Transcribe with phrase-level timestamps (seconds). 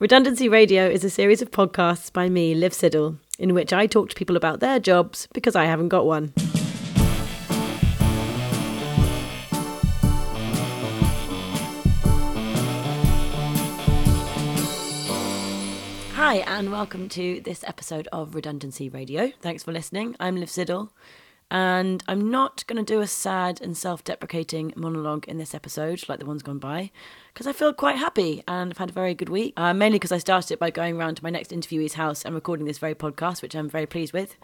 [0.00, 4.08] Redundancy Radio is a series of podcasts by me, Liv Siddle, in which I talk
[4.08, 6.32] to people about their jobs because I haven't got one.
[16.14, 19.30] Hi, and welcome to this episode of Redundancy Radio.
[19.42, 20.16] Thanks for listening.
[20.18, 20.88] I'm Liv Siddle,
[21.50, 26.08] and I'm not going to do a sad and self deprecating monologue in this episode
[26.08, 26.90] like the ones gone by,
[27.32, 29.54] because I feel quite happy and I've had a very good week.
[29.56, 32.34] Uh, mainly because I started it by going around to my next interviewee's house and
[32.34, 34.36] recording this very podcast, which I'm very pleased with.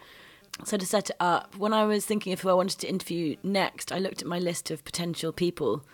[0.64, 3.36] So, to set it up, when I was thinking of who I wanted to interview
[3.42, 5.84] next, I looked at my list of potential people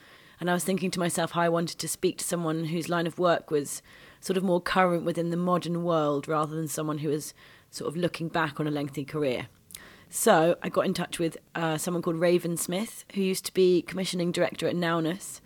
[0.41, 3.06] and I was thinking to myself how I wanted to speak to someone whose line
[3.06, 3.80] of work was
[4.20, 7.33] sort of more current within the modern world rather than someone who was
[7.70, 9.47] sort of looking back on a lengthy career.
[10.09, 13.83] So I got in touch with uh, someone called Raven Smith, who used to be
[13.83, 15.41] commissioning director at Nowness,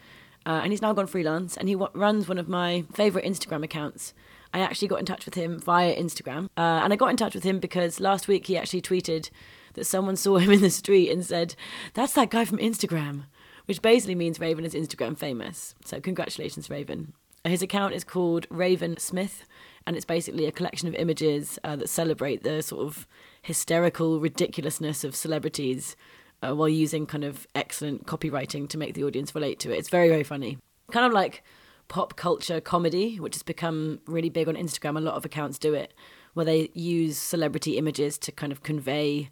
[0.46, 3.64] uh, and he's now gone freelance, and he w- runs one of my favourite Instagram
[3.64, 4.14] accounts.
[4.52, 7.34] I actually got in touch with him via Instagram, uh, and I got in touch
[7.34, 9.30] with him because last week he actually tweeted
[9.74, 11.54] that someone saw him in the street and said,
[11.94, 13.24] "That's that guy from Instagram,"
[13.66, 15.74] which basically means Raven is Instagram famous.
[15.84, 17.12] So congratulations, Raven.
[17.44, 19.44] His account is called Raven Smith,
[19.86, 23.06] and it's basically a collection of images uh, that celebrate the sort of
[23.42, 25.96] hysterical ridiculousness of celebrities
[26.42, 29.78] uh, while using kind of excellent copywriting to make the audience relate to it.
[29.78, 30.58] It's very, very funny.
[30.90, 31.42] Kind of like
[31.88, 34.96] pop culture comedy, which has become really big on Instagram.
[34.96, 35.92] A lot of accounts do it,
[36.34, 39.30] where they use celebrity images to kind of convey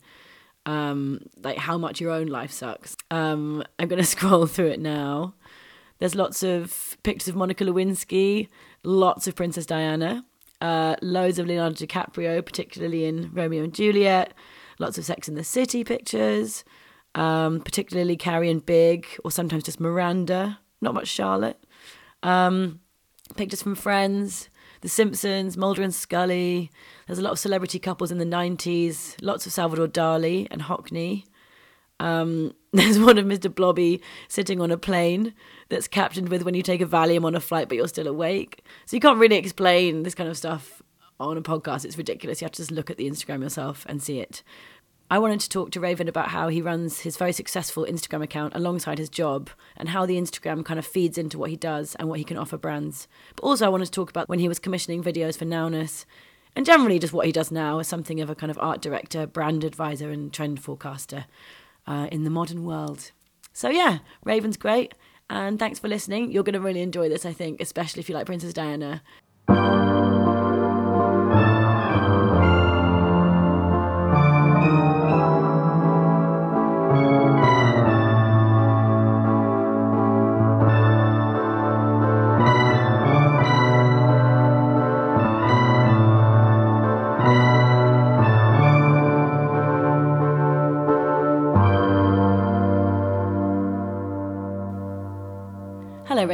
[0.67, 2.97] um, like how much your own life sucks.
[3.11, 5.35] Um, I'm going to scroll through it now.
[5.99, 8.49] There's lots of pictures of Monica Lewinsky,
[8.85, 10.25] lots of Princess Diana,
[10.61, 14.35] uh, loads of Leonardo DiCaprio, particularly in Romeo and Juliet,
[14.79, 16.65] lots of Sex in the City pictures,
[17.15, 21.63] um, particularly Carrie and Big, or sometimes just Miranda, not much Charlotte.
[22.23, 22.81] Um,
[23.37, 24.49] pictures from Friends,
[24.81, 26.71] The Simpsons, Mulder and Scully.
[27.07, 31.25] There's a lot of celebrity couples in the 90s, lots of Salvador Dali and Hockney.
[32.01, 33.53] Um, there's one of Mr.
[33.53, 35.35] Blobby sitting on a plane
[35.69, 38.65] that's captioned with when you take a Valium on a flight but you're still awake.
[38.87, 40.83] So you can't really explain this kind of stuff
[41.19, 41.85] on a podcast.
[41.85, 42.41] It's ridiculous.
[42.41, 44.43] You have to just look at the Instagram yourself and see it.
[45.11, 48.55] I wanted to talk to Raven about how he runs his very successful Instagram account
[48.55, 52.11] alongside his job and how the Instagram kind of feeds into what he does and
[52.11, 53.09] what he can offer brands.
[53.35, 56.05] But also, I wanted to talk about when he was commissioning videos for Nowness
[56.55, 59.27] and generally just what he does now as something of a kind of art director,
[59.27, 61.25] brand advisor, and trend forecaster
[61.89, 63.11] uh, in the modern world.
[63.53, 64.95] So, yeah, Raven's great.
[65.31, 66.31] And thanks for listening.
[66.31, 69.03] You're going to really enjoy this, I think, especially if you like Princess Diana.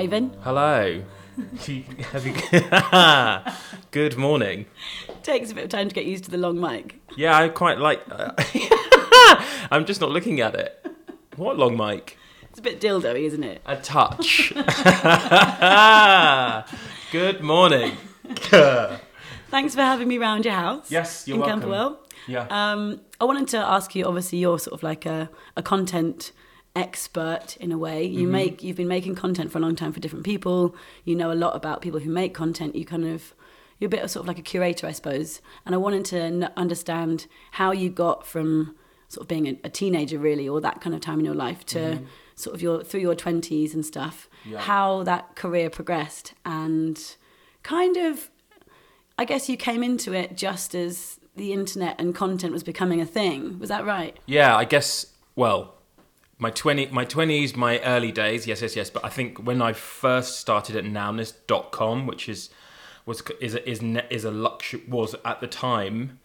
[0.04, 0.36] Raven.
[0.42, 1.02] Hello.
[1.64, 1.84] You...
[3.90, 4.66] Good morning.
[5.22, 7.00] Takes a bit of time to get used to the long mic.
[7.16, 8.02] Yeah, I quite like.
[9.70, 10.86] I'm just not looking at it.
[11.36, 12.18] What long mic?
[12.50, 13.62] It's a bit dildo isn't it?
[13.64, 14.52] A touch.
[17.10, 17.96] Good morning.
[19.48, 20.90] Thanks for having me round your house.
[20.90, 21.60] Yes, you're in welcome.
[21.60, 21.98] Camberwell.
[22.26, 22.46] Yeah.
[22.50, 24.04] Um, I wanted to ask you.
[24.04, 26.32] Obviously, you're sort of like a, a content
[26.76, 28.06] expert in a way.
[28.06, 28.18] Mm-hmm.
[28.18, 30.74] You make you've been making content for a long time for different people.
[31.04, 32.74] You know a lot about people who make content.
[32.74, 33.34] You kind of
[33.78, 35.40] you're a bit of sort of like a curator, I suppose.
[35.66, 38.76] And I wanted to n- understand how you got from
[39.08, 41.64] sort of being a, a teenager, really, or that kind of time in your life,
[41.66, 42.00] to
[42.34, 44.28] sort of your through your twenties and stuff.
[44.40, 44.52] Mm-hmm.
[44.52, 44.60] Yeah.
[44.60, 47.00] How that career progressed and
[47.62, 48.30] kind of
[49.16, 53.06] I guess you came into it just as the internet and content was becoming a
[53.06, 53.58] thing.
[53.58, 54.18] Was that right?
[54.26, 55.06] yeah, I guess.
[55.36, 55.74] Well,
[56.38, 58.46] my twenty, my twenties, my early days.
[58.46, 58.90] Yes, yes, yes.
[58.90, 62.50] But I think when I first started at Nowness.com, which is
[63.06, 66.18] was is a, is is a luxury was at the time.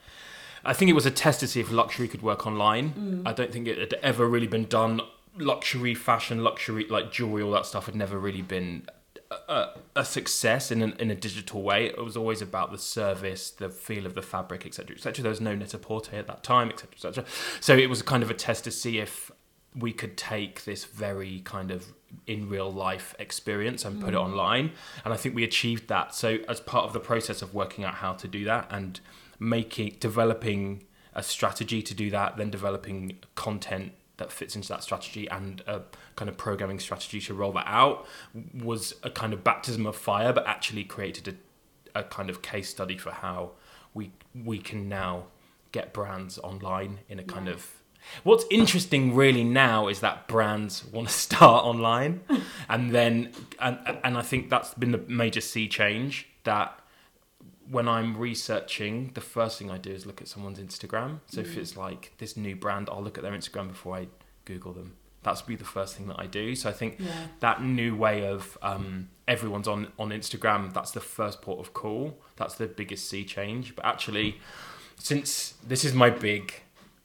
[0.65, 2.91] I think it was a test to see if luxury could work online.
[2.91, 3.27] Mm.
[3.27, 5.01] I don't think it had ever really been done.
[5.37, 8.85] Luxury fashion, luxury like jewelry, all that stuff had never really been
[9.31, 11.85] a, a, a success in, an, in a digital way.
[11.85, 15.23] It was always about the service, the feel of the fabric, etc., etc.
[15.23, 17.25] There was no net-a-porter at that time, etc., etc.
[17.61, 19.31] So it was kind of a test to see if
[19.75, 21.93] we could take this very kind of
[22.25, 24.23] in real life experience and put it mm.
[24.23, 24.71] online.
[25.05, 26.15] And I think we achieved that.
[26.15, 28.99] So as part of the process of working out how to do that and
[29.39, 30.83] making developing
[31.13, 35.81] a strategy to do that, then developing content that fits into that strategy and a
[36.15, 38.05] kind of programming strategy to roll that out
[38.53, 41.37] was a kind of baptism of fire, but actually created
[41.95, 43.51] a kind of case study for how
[43.93, 44.11] we
[44.45, 45.25] we can now
[45.71, 47.53] get brands online in a kind Yeah.
[47.53, 47.78] of
[48.23, 52.21] What's interesting really now is that brands want to start online,
[52.67, 56.27] and then and and I think that's been the major sea change.
[56.43, 56.79] That
[57.69, 61.19] when I'm researching, the first thing I do is look at someone's Instagram.
[61.27, 64.07] So if it's like this new brand, I'll look at their Instagram before I
[64.45, 64.95] Google them.
[65.21, 66.55] That's be the first thing that I do.
[66.55, 67.11] So I think Yeah.
[67.41, 70.73] that new way of um, everyone's on on Instagram.
[70.73, 72.17] That's the first port of call.
[72.37, 73.75] That's the biggest sea change.
[73.75, 74.39] But actually,
[74.97, 76.53] since this is my big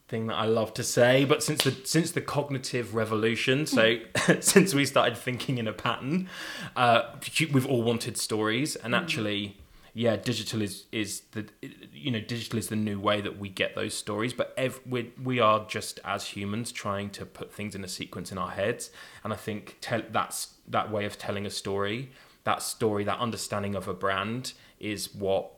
[0.09, 3.99] thing that I love to say, but since the since the cognitive revolution, so
[4.41, 6.29] since we started thinking in a pattern,
[6.77, 7.15] uh,
[7.53, 9.57] we've all wanted stories, and actually,
[9.95, 11.49] yeah, digital is is the
[11.93, 14.33] you know digital is the new way that we get those stories.
[14.33, 18.31] But ev- we we are just as humans trying to put things in a sequence
[18.31, 18.91] in our heads,
[19.23, 22.11] and I think tell, that's that way of telling a story,
[22.45, 25.51] that story, that understanding of a brand is what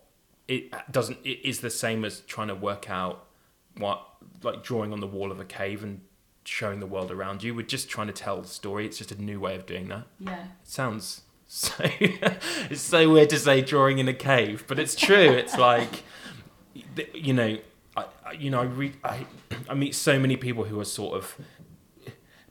[0.47, 3.26] it doesn't it is the same as trying to work out
[3.79, 4.03] what
[4.43, 6.01] like drawing on the wall of a cave and
[6.45, 7.55] showing the world around you.
[7.55, 8.87] We're just trying to tell the story.
[8.87, 10.07] It's just a new way of doing that.
[10.19, 10.45] Yeah.
[10.45, 15.31] it sounds so it's so weird to say drawing in a cave but it's true.
[15.33, 16.03] It's like
[17.15, 17.59] you know
[17.97, 18.05] I,
[18.39, 19.27] you know I read I
[19.69, 21.37] I meet so many people who are sort of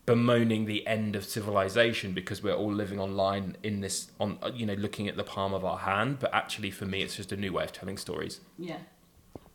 [0.05, 4.73] bemoaning the end of civilization because we're all living online in this on you know
[4.75, 6.19] looking at the palm of our hand.
[6.19, 8.41] But actually for me it's just a new way of telling stories.
[8.57, 8.77] Yeah.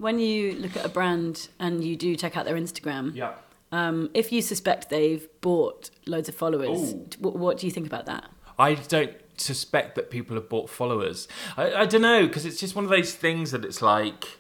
[0.00, 3.34] When you look at a brand and you do check out their Instagram, yeah
[3.72, 7.06] um, if you suspect they've bought loads of followers, Ooh.
[7.18, 8.28] what, what do you think about that?
[8.58, 11.28] I don't suspect that people have bought followers.
[11.56, 14.39] I, I don't know because it's just one of those things that it's like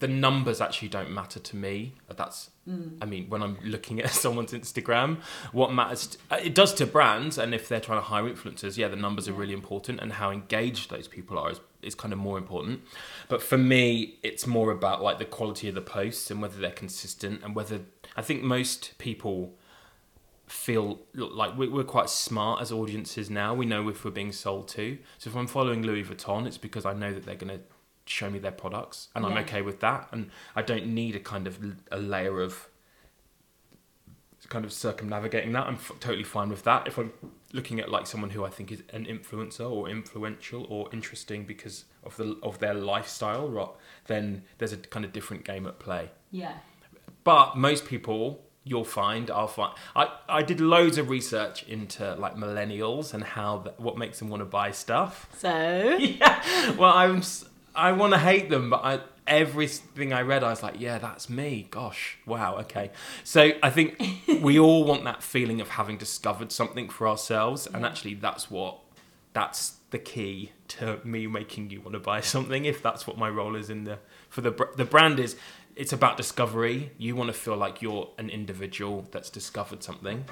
[0.00, 1.94] the numbers actually don't matter to me.
[2.14, 2.50] That's
[3.02, 5.18] I mean when I'm looking at someone's Instagram,
[5.52, 8.88] what matters uh, it does to brands and if they're trying to hire influencers, yeah,
[8.88, 12.18] the numbers are really important and how engaged those people are is, is kind of
[12.18, 12.82] more important.
[13.28, 16.70] But for me, it's more about like the quality of the posts and whether they're
[16.70, 17.80] consistent and whether
[18.16, 19.54] I think most people
[20.46, 23.54] feel like we- we're quite smart as audiences now.
[23.54, 24.98] We know if we're being sold to.
[25.18, 27.64] So if I'm following Louis Vuitton, it's because I know that they're going to
[28.08, 30.08] show me their products, and I'm okay with that.
[30.12, 31.58] And I don't need a kind of
[31.90, 32.68] a layer of
[34.48, 35.66] kind of circumnavigating that.
[35.66, 36.86] I'm f- totally fine with that.
[36.86, 37.12] If I'm
[37.52, 41.84] looking at like someone who I think is an influencer or influential or interesting because
[42.04, 43.76] of the of their lifestyle, ro-
[44.06, 46.10] then there's a kind of different game at play.
[46.30, 46.54] Yeah.
[47.24, 49.74] But most people, you'll find, I'll find.
[49.94, 54.28] I, I did loads of research into like millennials and how that, what makes them
[54.28, 55.28] want to buy stuff.
[55.36, 55.50] So,
[55.98, 56.70] yeah.
[56.72, 57.22] Well, I'm
[57.78, 61.30] I want to hate them, but I, everything I read, I was like, yeah, that's
[61.30, 61.68] me.
[61.70, 62.90] Gosh, wow, okay.
[63.22, 64.02] So I think
[64.42, 68.80] we all want that feeling of having discovered something for ourselves, and actually, that's what
[69.32, 72.64] that's the key to me making you want to buy something.
[72.64, 75.36] If that's what my role is in the for the the brand is.
[75.76, 76.90] It's about discovery.
[76.98, 80.24] You want to feel like you're an individual that's discovered something.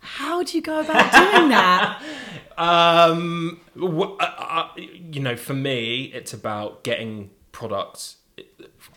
[0.00, 2.02] How do you go about doing that?
[2.58, 8.16] Um, uh, uh, you know, for me, it's about getting products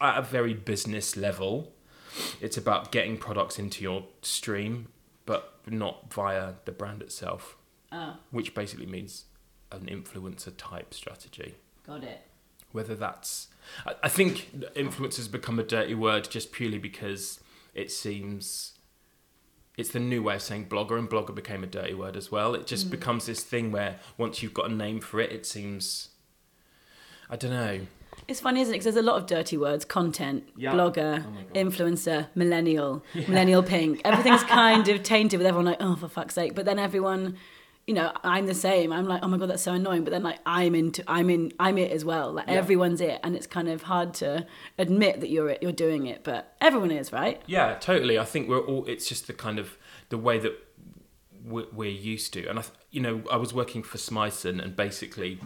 [0.02, 1.72] at a very business level.
[2.42, 4.88] It's about getting products into your stream,
[5.28, 7.56] but not via the brand itself,
[7.92, 9.26] oh, which basically means
[9.72, 11.54] an influencer type strategy.
[11.86, 12.22] got it.
[12.72, 13.50] Whether that's,
[13.86, 17.40] I, I think influencers become a dirty word just purely because
[17.76, 18.74] it seems
[19.78, 22.56] it's the new way of saying blogger, and blogger became a dirty word as well.
[22.56, 22.92] It just mm.
[22.92, 26.10] becomes this thing where once you've got a name for it, it seems,
[27.30, 27.82] I don't know.
[28.28, 28.78] It's funny, isn't it?
[28.78, 30.74] Because there's a lot of dirty words: content, Yeah.
[30.74, 34.02] blogger, Oh influencer, millennial, millennial pink.
[34.04, 36.54] Everything's kind of tainted with everyone like, oh, for fuck's sake.
[36.54, 37.38] But then everyone,
[37.88, 38.94] you know, I'm the same.
[38.94, 40.04] I'm like, oh my god, that's so annoying.
[40.04, 42.32] But then like, I'm into, I'm in, I'm it as well.
[42.32, 42.54] Like Yeah.
[42.54, 44.46] everyone's it, and it's kind of hard to
[44.78, 46.24] admit that you're it, you're doing it.
[46.24, 47.42] But everyone is, right?
[47.48, 48.18] Yeah, totally.
[48.20, 48.86] I think we're all.
[48.86, 49.78] It's just the kind of
[50.10, 50.54] the way that
[51.44, 52.46] we're, we're used to.
[52.48, 55.40] And I, you know, I was working for Smythson and basically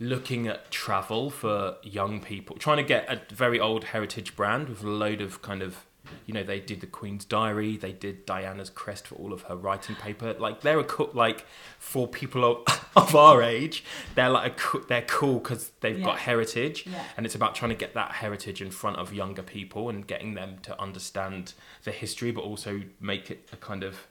[0.00, 4.82] looking at travel for young people, trying to get a very old heritage brand with
[4.82, 5.84] a load of kind of.
[6.26, 7.76] You know, they did the Queen's Diary.
[7.76, 10.34] They did Diana's crest for all of her writing paper.
[10.38, 11.46] Like they're a cool, like
[11.78, 13.84] for people of, of our age,
[14.14, 17.02] they're like a, they're cool because they've got heritage Yeah.
[17.16, 20.34] and it's about trying to get that heritage in front of younger people and getting
[20.34, 24.06] them to understand the history but also make it a kind of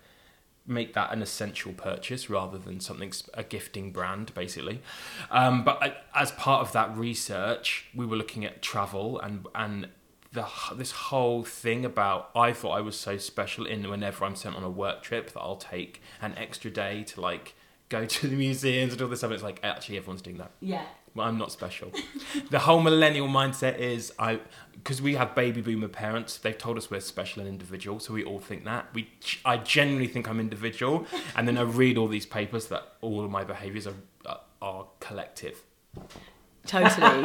[0.69, 4.81] make that an essential purchase rather than something a gifting brand basically
[5.31, 9.87] um, but I, as part of that research we were looking at travel and and
[10.37, 14.55] the, this whole thing about I thought I was so special in whenever I'm sent
[14.55, 17.55] on a work trip that I'll take an extra day to like
[17.89, 19.31] go to the museums and all this stuff.
[19.31, 20.83] It's like actually everyone's doing that Yeah.
[21.15, 21.91] Well, I'm not special.
[22.51, 24.39] the whole millennial mindset is I
[24.75, 26.37] because we have baby boomer parents.
[26.37, 28.85] They've told us we're special and individual, so we all think that.
[28.93, 29.09] We
[29.43, 33.31] I genuinely think I'm individual, and then I read all these papers that all of
[33.31, 35.63] my behaviours are, are collective.
[36.67, 37.23] Totally.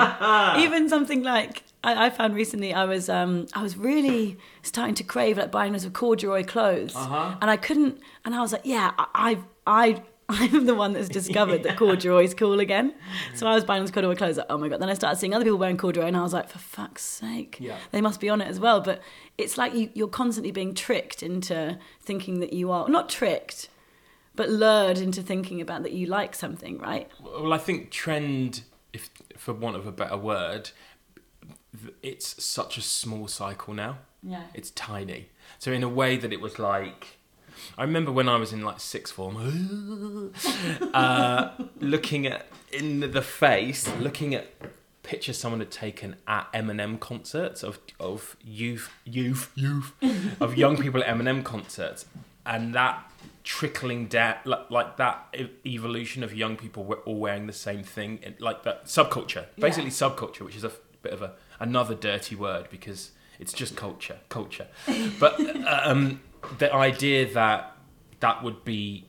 [0.65, 5.05] Even something like I, I found recently, I was um, I was really starting to
[5.05, 7.37] crave like buying loads of corduroy clothes, Uh-huh.
[7.41, 8.01] and I couldn't.
[8.25, 10.03] And I was like, yeah, I I.
[10.29, 12.95] I'm the one that's discovered that corduroy is cool again.
[13.35, 14.39] So I was buying those corduroy clothes.
[14.39, 14.81] Like, oh my god!
[14.81, 17.59] Then I started seeing other people wearing corduroy, and I was like, for fuck's sake,
[17.61, 17.77] Yeah.
[17.91, 18.81] they must be on it as well.
[18.81, 19.03] But
[19.37, 23.69] it's like you, you're constantly being tricked into thinking that you are not tricked,
[24.35, 27.11] but lured into thinking about that you like something, right?
[27.21, 30.71] Well, I think trend, if for want of a better word,
[32.03, 33.99] it's such a small cycle now.
[34.23, 34.45] Yeah.
[34.55, 35.29] It's tiny.
[35.59, 37.19] So in a way that it was like,
[37.77, 40.33] I remember when I was in like sixth form,
[40.95, 44.49] uh, looking at in the face, looking at
[45.03, 49.93] pictures someone had taken at Eminem concerts of of youth, youth, youth,
[50.41, 52.07] of young people at Eminem concerts,
[52.47, 53.11] and that
[53.45, 55.35] trickling down like, like that
[55.67, 60.43] evolution of young people we- all wearing the same thing like that subculture basically subculture
[60.43, 60.73] which is a
[61.03, 64.69] bit of a another dirty word because it's just culture culture.
[65.19, 66.21] But um
[66.59, 67.77] the idea that
[68.21, 69.07] that would be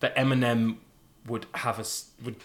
[0.00, 0.76] that Eminem
[1.26, 1.84] would have a
[2.24, 2.36] would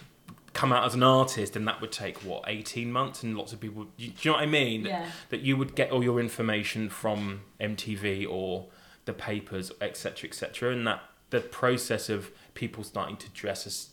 [0.52, 3.22] come out as an artist and that would take what 18 months?
[3.22, 4.84] And lots of people you, do you know what I mean?
[4.84, 5.06] Yeah.
[5.30, 8.66] that you would get all your information from MTV or
[9.06, 11.00] the papers etc etc and that
[11.32, 13.88] the process of people starting to dress as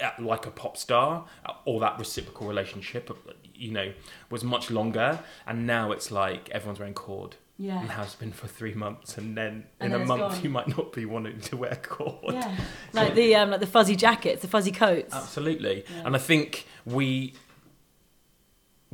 [0.00, 3.92] uh, like a pop star uh, or that reciprocal relationship uh, you know
[4.30, 7.78] was much longer and now it's like everyone's wearing cord Yeah.
[7.80, 10.42] and has been for three months and then And in then a month gone.
[10.42, 12.56] you might not be wanting to wear cord Yeah,
[12.92, 15.14] like the um, like the fuzzy jackets, the fuzzy coats.
[15.14, 15.76] Absolutely.
[15.88, 16.02] Yeah.
[16.06, 17.34] And I think we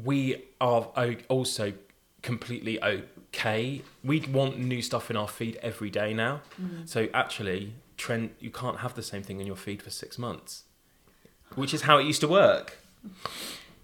[0.05, 0.83] we are
[1.29, 1.73] also
[2.23, 3.83] completely okay.
[4.05, 6.41] We want new stuff in our feed every day now.
[6.85, 10.65] So actually, trend you can't have the same thing in your feed for 6 months.
[11.55, 12.79] Which is how it used to work.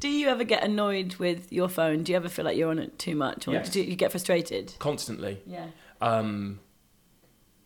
[0.00, 2.03] Do you ever get annoyed with your phone?
[2.03, 3.71] Do you ever feel like you're on it too much, or Yes.
[3.71, 4.75] do you get frustrated?
[4.79, 5.38] Constantly.
[5.47, 5.69] Yeah.
[6.00, 6.61] Um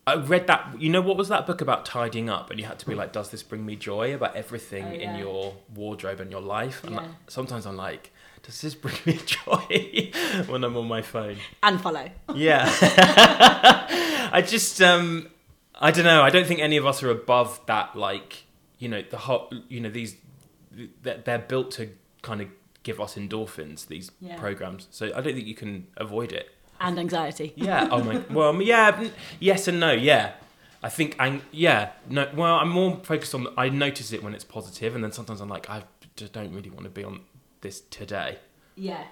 [0.07, 2.79] I read that you know what was that book about tidying up and you had
[2.79, 5.13] to be like does this bring me joy about everything Oh, yeah.
[5.13, 7.01] in your wardrobe and your life and Yeah.
[7.03, 8.11] that- sometimes I'm like
[8.49, 10.11] does this bring me joy
[10.51, 12.09] when I'm on my phone And follow.
[12.35, 12.65] yeah
[14.33, 15.29] I just um
[15.75, 18.45] I don't know I don't think any of us are above that like
[18.79, 20.17] you know the hot you know these
[21.03, 21.91] they're, they're built to
[22.23, 22.49] kind of
[22.85, 24.39] give us endorphins these Yeah.
[24.39, 26.49] programs so I don't think you can avoid it
[26.81, 27.53] And anxiety.
[27.57, 27.89] yeah.
[27.91, 28.23] Oh my.
[28.31, 29.09] Well, yeah.
[29.41, 29.93] Yes and no.
[29.93, 30.33] Yeah.
[30.81, 31.17] I think.
[31.19, 31.91] I, yeah.
[32.09, 32.29] No.
[32.35, 33.49] Well, I'm more focused on.
[33.57, 35.83] I notice it when it's positive, and then sometimes I'm like, I
[36.15, 37.19] just don't really want to be on
[37.61, 38.39] this today.
[38.75, 39.05] Yeah.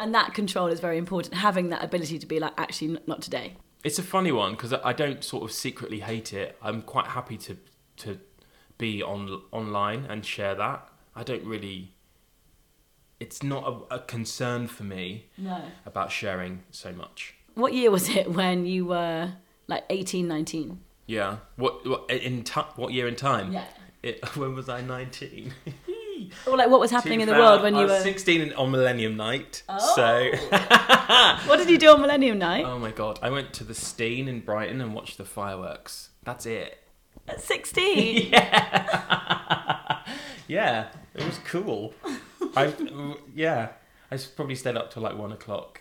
[0.00, 1.34] And that control is very important.
[1.34, 3.56] Having that ability to be like, actually, not today.
[3.84, 6.56] It's a funny one because I don't sort of secretly hate it.
[6.62, 7.56] I'm quite happy to
[7.98, 8.18] to
[8.78, 10.88] be on online and share that.
[11.14, 11.94] I don't really.
[13.20, 15.62] It's not a, a concern for me No.
[15.86, 17.34] about sharing so much.
[17.54, 19.34] What year was it when you were
[19.68, 20.80] like 18, 19?
[21.06, 21.36] Yeah.
[21.56, 21.86] What?
[21.86, 23.52] What in ti what year in time?
[23.52, 23.64] Yeah.
[24.02, 25.52] It, when was I 19?
[26.46, 28.02] Or like what was happening in the world when I you was were.
[28.02, 29.62] 16 on Millennium Night.
[29.68, 29.94] Oh.
[29.96, 30.30] So,
[31.48, 32.64] What did you do on Millennium Night?
[32.64, 36.10] oh my god, I went to the Steine in Brighton and watched the fireworks.
[36.24, 36.78] That's it.
[37.28, 38.32] At 16?
[40.48, 41.94] Yeah, it was cool.
[42.56, 42.74] I
[43.34, 43.68] yeah,
[44.10, 45.80] I s- probably stayed up till like one o'clock.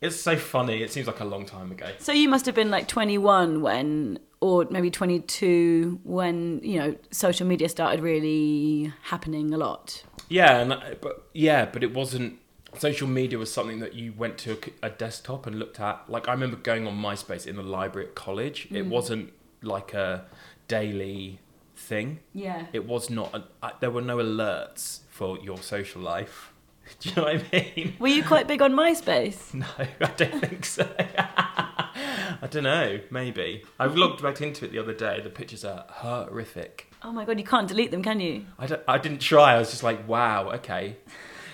[0.00, 0.82] It's so funny.
[0.82, 1.90] It seems like a long time ago.
[1.98, 7.46] So you must have been like 21 when, or maybe 22 when, you know, social
[7.46, 10.04] media started really happening a lot.
[10.28, 12.38] Yeah, and I- but yeah, but it wasn't.
[12.76, 16.04] Social media was something that you went to a desktop and looked at.
[16.08, 18.68] Like I remember going on MySpace in the library at college.
[18.70, 18.90] It mm.
[18.90, 20.26] wasn't like a
[20.68, 21.40] daily
[21.74, 22.20] thing.
[22.34, 22.66] Yeah.
[22.74, 23.34] It was not.
[23.62, 26.52] A, there were no alerts for your social life.
[27.00, 27.94] Do you know what I mean?
[27.98, 29.54] Were you quite big on MySpace?
[29.54, 30.88] No, I don't think so.
[31.08, 33.00] I don't know.
[33.10, 35.20] Maybe I've looked back into it the other day.
[35.20, 36.92] The pictures are horrific.
[37.02, 38.44] Oh my god, you can't delete them, can you?
[38.58, 39.54] I, don't, I didn't try.
[39.54, 40.96] I was just like, wow, okay.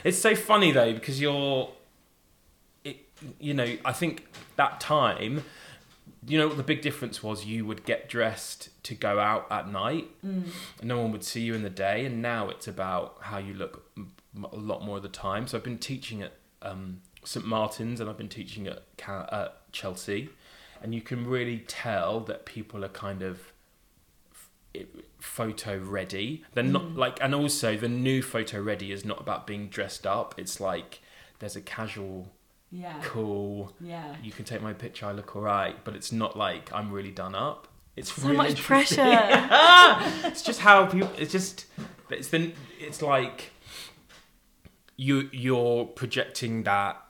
[0.04, 1.70] It's so funny though because you're,
[2.84, 2.96] it,
[3.38, 5.44] you know, I think that time,
[6.26, 9.68] you know, what the big difference was you would get dressed to go out at
[9.70, 13.38] night, and no one would see you in the day, and now it's about how
[13.38, 13.84] you look
[14.52, 15.46] a lot more of the time.
[15.46, 20.30] So I've been teaching at um, St Martin's and I've been teaching at, at Chelsea,
[20.82, 23.52] and you can really tell that people are kind of
[25.20, 26.44] photo ready.
[26.54, 30.34] They're not like, and also the new photo ready is not about being dressed up.
[30.38, 31.00] It's like
[31.38, 32.28] there's a casual,
[32.70, 32.94] Yeah.
[33.02, 33.72] cool.
[33.80, 34.16] Yeah.
[34.22, 35.06] You can take my picture.
[35.06, 37.68] I look alright, but it's not like I'm really done up.
[37.96, 39.02] It's So really much pressure.
[40.24, 41.10] it's just how people.
[41.18, 41.66] It's just.
[42.08, 42.54] It's then.
[42.80, 43.50] It's like
[44.96, 47.02] you you're projecting that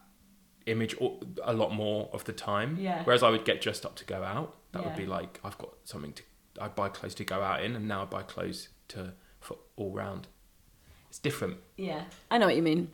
[0.67, 0.95] image
[1.43, 2.77] a lot more of the time.
[2.81, 3.03] Yeah.
[3.05, 4.57] Whereas I would get dressed up to go out.
[4.73, 6.23] That would be like I've got something to.
[6.61, 9.91] I buy clothes to go out in, and now I buy clothes to for all
[9.91, 10.29] round.
[11.09, 11.59] It's different.
[11.77, 12.91] Yeah, I know what you mean.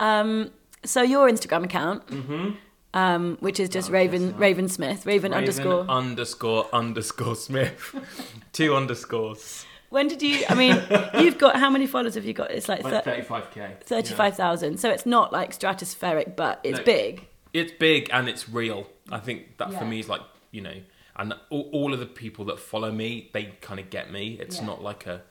[0.00, 0.50] Um,
[0.84, 2.50] so your Instagram account, mm-hmm.
[2.94, 4.38] um, which is just Oh, Raven yes.
[4.38, 5.86] Raven Smith, Raven, Raven underscore.
[5.88, 7.94] underscore underscore Smith.
[8.52, 9.66] Two underscores.
[9.94, 10.44] When did you?
[10.48, 10.76] I mean,
[11.24, 12.50] you've got how many followers have you got?
[12.50, 13.82] It's like Like 35k.
[13.84, 14.78] thirty-five thousand.
[14.78, 16.84] So it's not like stratospheric, but it's No.
[16.84, 17.26] big.
[17.52, 18.86] it's big and it's real.
[19.10, 19.78] I think that Yeah.
[19.78, 20.20] for me is like
[20.50, 20.74] you know,
[21.16, 24.36] and all, all of the people that follow me, they kind of get me.
[24.40, 24.66] It's Yeah.
[24.66, 25.22] not like a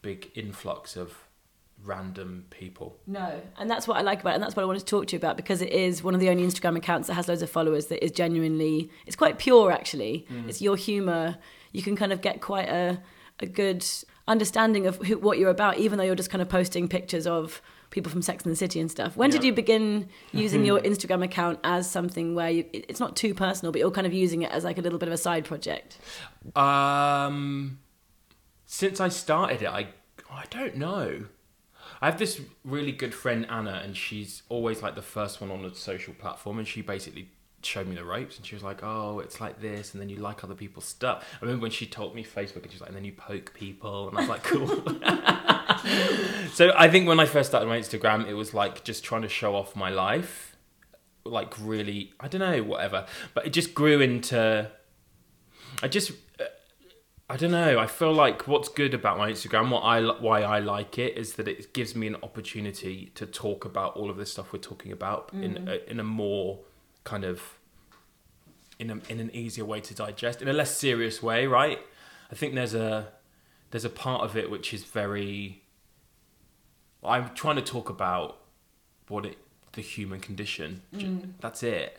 [0.00, 1.08] big influx of
[1.84, 2.96] random people.
[3.06, 5.06] No, and that's what I like about it, and that's what I wanted to talk
[5.08, 7.42] to you about because it is one of the only Instagram accounts that has loads
[7.42, 8.90] of followers that is genuinely.
[9.06, 10.26] It's quite pure, actually.
[10.30, 10.48] Mm.
[10.48, 11.36] It's your humor.
[11.72, 13.00] You can kind of get quite a
[13.40, 13.84] a good
[14.28, 17.60] understanding of who, what you're about, even though you're just kind of posting pictures of
[17.90, 19.16] people from Sex and the City and stuff.
[19.16, 23.34] When did you begin using your Instagram account as something where you, it's not too
[23.34, 25.44] personal, but you're kind of using it as like a little bit of a side
[25.44, 25.98] project?
[26.56, 27.78] Um,
[28.66, 29.88] since I started it, I
[30.30, 31.26] I don't know.
[32.00, 35.64] I have this really good friend Anna, and she's always like the first one on
[35.64, 37.28] a social platform, and she basically
[37.64, 40.16] showed me the ropes, and she was like, "Oh, it's like this, and then you
[40.16, 42.88] like other people's stuff." I remember when she told me Facebook, and she was like,
[42.88, 44.68] "And then you poke people," and I was like, "Cool."
[46.52, 49.28] so I think when I first started my Instagram, it was like just trying to
[49.28, 50.56] show off my life,
[51.24, 54.70] like really, I don't know, whatever, but it just grew into.
[55.82, 56.12] I just
[57.32, 57.78] I don't know.
[57.78, 61.32] I feel like what's good about my Instagram, what I why I like it, is
[61.34, 64.92] that it gives me an opportunity to talk about all of this stuff we're talking
[64.92, 65.66] about in mm.
[65.66, 66.60] a, in a more
[67.04, 67.58] kind of
[68.78, 71.78] in a, in an easier way to digest, in a less serious way, right?
[72.30, 73.08] I think there's a
[73.70, 75.62] there's a part of it which is very.
[77.04, 78.38] I'm trying to talk about
[79.08, 79.38] what it
[79.72, 80.82] the human condition.
[80.94, 81.32] Mm.
[81.40, 81.98] That's it.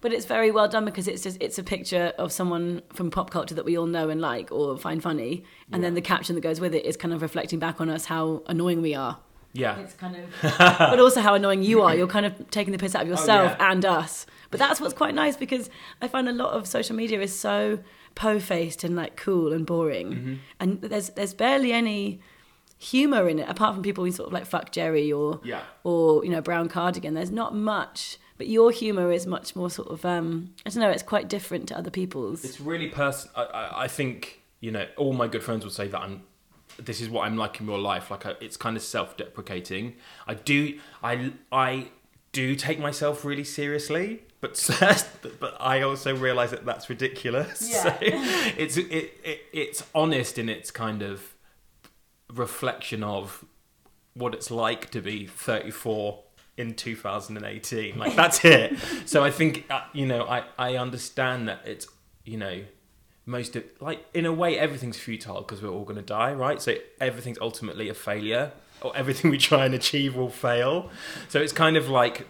[0.00, 3.30] But it's very well done because it's just it's a picture of someone from pop
[3.30, 6.40] culture that we all know and like or find funny, and then the caption that
[6.40, 9.18] goes with it is kind of reflecting back on us how annoying we are.
[9.52, 9.78] Yeah.
[9.80, 10.24] It's kind of,
[10.58, 11.94] but also how annoying you are.
[11.94, 13.70] You're kind of taking the piss out of yourself yeah.
[13.70, 14.26] and us.
[14.50, 17.78] But that's what's quite nice because I find a lot of social media is so
[18.14, 22.20] po-faced and like cool and boring, and there's there's barely any
[22.78, 25.62] humor in it apart from people who sort of like FuckJerry or Yeah.
[25.84, 27.14] or you know brown cardigan.
[27.14, 28.18] There's not much.
[28.38, 30.90] But your humor is much more sort of um, I don't know.
[30.90, 32.44] It's quite different to other people's.
[32.44, 33.34] It's really personal.
[33.36, 36.24] I, I, I think you know all my good friends would say that I'm.
[36.78, 38.10] This is what I'm like in real life.
[38.10, 39.94] Like I, it's kind of self-deprecating.
[40.26, 40.78] I do.
[41.02, 41.88] I I
[42.32, 44.58] do take myself really seriously, but
[45.40, 47.60] but I also realize that that's ridiculous.
[47.72, 47.82] Yeah.
[47.82, 51.34] So it's it, it it's honest in its kind of
[52.32, 53.44] reflection of
[54.14, 56.22] what it's like to be 34
[56.58, 61.60] in 2018 like that's it so i think uh, you know i i understand that
[61.64, 61.86] it's
[62.24, 62.62] you know
[63.24, 66.60] most of like in a way everything's futile because we're all going to die right?
[66.60, 70.90] So everything's ultimately a failure or everything we try and achieve will fail.
[71.28, 72.26] So it's kind of like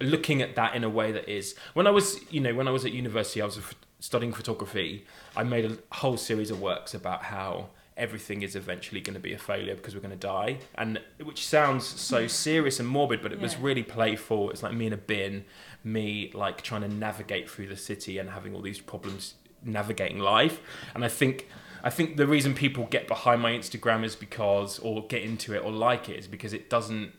[0.00, 2.70] looking at that in a way that is when i was you know when i
[2.70, 3.58] was at university i was
[4.04, 5.06] studying photography.
[5.34, 9.32] I made a whole series of works about how everything is eventually going to be
[9.32, 10.58] a failure because we're going to die.
[10.74, 14.50] And which sounds so serious and morbid but it was really playful.
[14.50, 15.46] It's like me in a bin
[15.82, 20.60] me like trying to navigate through the city and having all these problems navigating life
[20.94, 21.48] and i think
[21.82, 25.64] i think the reason people get behind my instagram is because or get into it
[25.64, 27.12] or like it is because it doesn't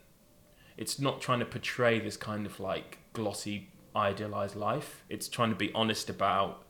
[0.78, 5.56] it's not trying to portray this kind of like glossy idealized life it's trying to
[5.56, 6.66] be honest about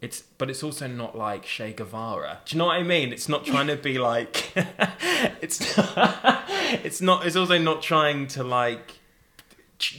[0.00, 2.40] it's but it's also not like Che Guevara.
[2.46, 3.12] Do you know what I mean?
[3.12, 4.50] It's not trying to be like
[5.42, 5.60] it's
[6.84, 8.98] it's not it's also not trying to like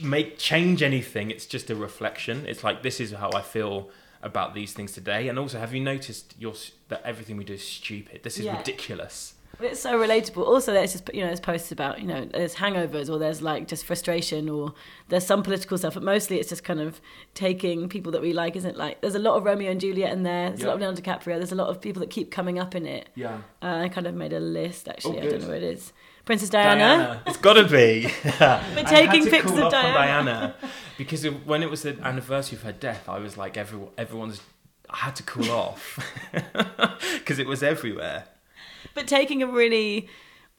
[0.02, 1.30] make change anything.
[1.30, 2.46] It's just a reflection.
[2.46, 3.90] It's like this is how I feel
[4.22, 5.28] about these things today.
[5.28, 6.54] And also, have you noticed your
[6.88, 8.22] that everything we do is stupid?
[8.22, 8.56] This is Yeah.
[8.58, 9.34] ridiculous.
[9.60, 10.46] It's so relatable.
[10.46, 13.68] Also, there's just you know there's posts about you know there's hangovers or there's like
[13.68, 14.72] just frustration or
[15.08, 15.94] there's some political stuff.
[15.94, 17.00] But mostly it's just kind of
[17.34, 18.56] taking people that we like.
[18.56, 18.76] Isn't it?
[18.76, 20.48] like there's a lot of Romeo and Juliet in there.
[20.48, 20.86] There's a lot of Yeah.
[20.88, 21.36] Leonardo DiCaprio.
[21.36, 23.10] There's a lot of people that keep coming up in it.
[23.14, 23.38] Yeah.
[23.60, 25.20] Uh, I kind of made a list actually.
[25.20, 25.92] Oh, I don't know where it is.
[26.24, 27.22] Princess Diana.
[27.26, 28.08] It's got to be.
[28.40, 29.94] We're taking pictures cool of Diana.
[29.94, 30.54] Diana
[30.98, 34.40] because it, when it was the anniversary of her death, I was like, everyone, everyone's.
[34.90, 35.98] I had to cool off
[37.14, 38.24] because it was everywhere.
[38.94, 40.08] But taking a really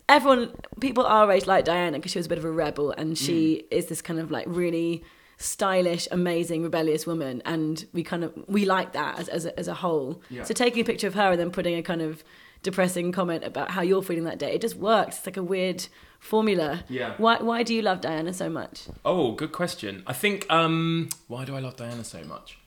[0.09, 3.17] everyone people our age like Diana because she was a bit of a rebel and
[3.17, 3.77] she Mm.
[3.77, 5.03] is this kind of like really
[5.37, 9.67] stylish, amazing, rebellious woman, and we kind of we like that as as a, as
[9.67, 10.21] a whole.
[10.31, 10.43] Yeah.
[10.43, 12.23] So taking a picture of her and then putting a kind of
[12.63, 15.17] depressing comment about how you're feeling that day, it just works.
[15.17, 15.85] It's like a weird
[16.19, 16.83] formula.
[16.89, 17.13] Yeah.
[17.17, 18.87] Why why do you love Diana so much?
[19.05, 20.03] Oh, good question.
[20.07, 22.57] I think um, why do I love Diana so much?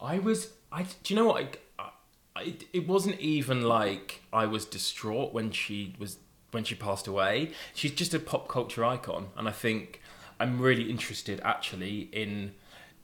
[0.00, 1.90] I was I do you know what I,
[2.36, 6.18] I it wasn't even like I was distraught when she was
[6.50, 7.52] when she passed away.
[7.74, 10.00] She's just a pop culture icon and I think
[10.38, 12.52] I'm really interested actually in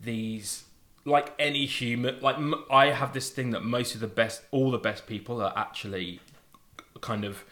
[0.01, 0.65] these
[1.07, 4.71] like any human like m- I have this thing that most of the best all
[4.71, 6.21] the best people are actually
[7.01, 7.45] kind of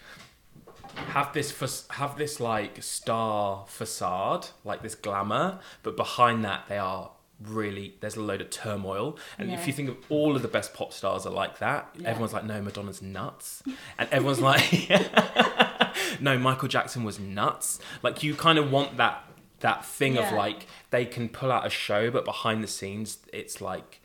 [0.97, 6.79] have this fa- have this like star facade, like this glamour, but behind that they
[6.79, 7.11] are
[7.43, 9.17] really there's a load of turmoil.
[9.39, 12.09] And if you think of all of the best pop stars are like that, Yeah.
[12.11, 13.63] everyone's like, no, Madonna's nuts,
[13.99, 14.89] and everyone's like,
[16.21, 17.79] no, Michael Jackson was nuts.
[18.03, 19.25] Like you kind of want that
[19.65, 23.63] that thing of like they can pull out a show, but behind the scenes it's
[23.63, 24.03] like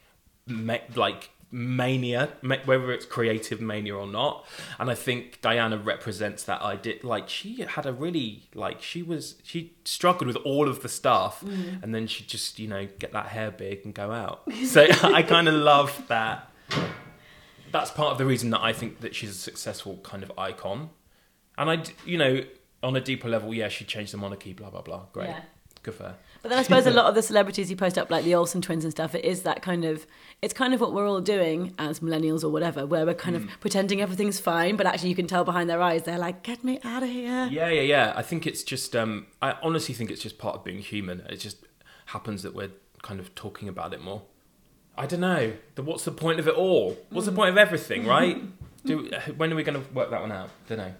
[0.47, 4.47] ma- like mania, ma- whether it's creative mania or not.
[4.79, 6.95] And I think Diana represents that idea.
[7.03, 11.43] Like she had a really like she was she struggled with all of the stuff,
[11.43, 11.83] mm.
[11.83, 14.43] and then she just you know get that hair big and go out.
[14.65, 16.49] So I kind of love that.
[17.71, 20.91] That's part of the reason that I think that she's a successful kind of icon.
[21.57, 22.43] And I, you know,
[22.83, 25.05] on a deeper level, yeah, she changed the monarchy, blah blah blah.
[25.13, 25.41] Great, Yeah.
[25.83, 26.15] good for her.
[26.41, 28.61] But then I suppose a lot of the celebrities you post up, like the Olsen
[28.61, 30.07] twins and stuff, it is that kind of,
[30.41, 33.43] it's kind of what we're all doing as millennials or whatever, where we're kind Mm.
[33.53, 36.63] of pretending everything's fine, but actually you can tell behind their eyes, they're like, get
[36.63, 37.49] me out of here.
[37.51, 38.13] Yeah, yeah, yeah.
[38.15, 38.95] I think it's just.
[38.95, 41.21] Um, I honestly think it's just part of being human.
[41.29, 41.57] It just
[42.07, 44.21] happens that we're kind of talking about it more.
[44.97, 45.53] I don't know.
[45.75, 46.97] The, what's the point of it all?
[47.09, 48.41] What's the point of everything, right?
[48.85, 50.49] Do when are we going to work that one out?
[50.69, 50.93] Don't know.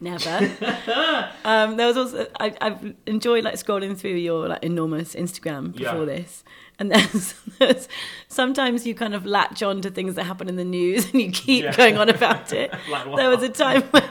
[0.00, 0.28] Never.
[1.44, 6.00] um, there was also I, I've enjoyed like scrolling through your like enormous Instagram before
[6.00, 6.04] Yeah.
[6.06, 6.42] this,
[6.78, 7.88] and there's, there's
[8.28, 11.30] sometimes you kind of latch on to things that happen in the news and you
[11.30, 11.76] keep Yeah.
[11.76, 12.72] going on about it.
[12.90, 14.02] Like there was a time when,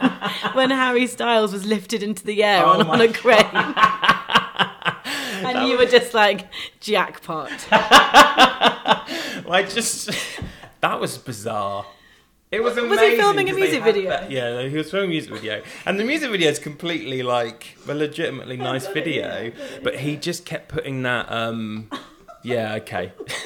[0.53, 3.45] when Harry Styles was lifted into the air Oh on, on a crane.
[5.41, 6.47] And you were just like
[6.81, 7.51] jackpot.
[7.71, 10.11] I just
[10.81, 11.85] that was bizarre.
[12.51, 12.89] It was amazing.
[12.89, 14.09] Was he filming a music video?
[14.09, 17.77] that- yeah, he was filming a music video, and the music video is completely like
[17.87, 19.51] a legitimately nice video,
[19.83, 21.31] but he just kept putting that.
[21.31, 21.89] um
[22.41, 23.11] Yeah, okay.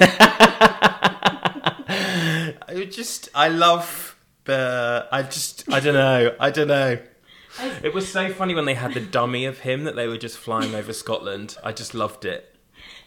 [1.86, 5.06] I just, I love the.
[5.12, 6.98] I just, I don't know, I don't know.
[7.82, 10.38] It was so funny when they had the dummy of him that they were just
[10.38, 11.56] flying over Scotland.
[11.62, 12.53] I just loved it.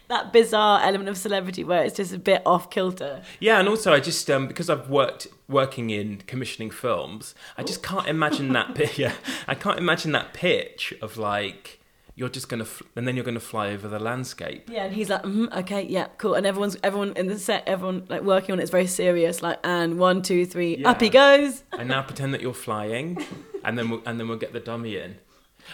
[0.08, 3.22] That bizarre element of celebrity where it's just a bit off kilter.
[3.40, 7.82] Yeah, and also I just um, because I've worked working in commissioning films, I just
[7.82, 8.74] can't imagine that.
[8.74, 9.12] Pi- yeah,
[9.46, 11.80] I can't imagine that pitch of like
[12.16, 14.68] you're just gonna fl- and then you're gonna fly over the landscape.
[14.68, 16.34] Yeah, and he's like, mm, okay, yeah, cool.
[16.34, 19.40] And everyone's everyone in the set, everyone like working on it is very serious.
[19.42, 20.90] Like, and one, two, three, Yeah.
[20.90, 21.62] up he goes.
[21.78, 23.24] And now pretend that you're flying,
[23.64, 25.16] and then we'll, and then we'll get the dummy in.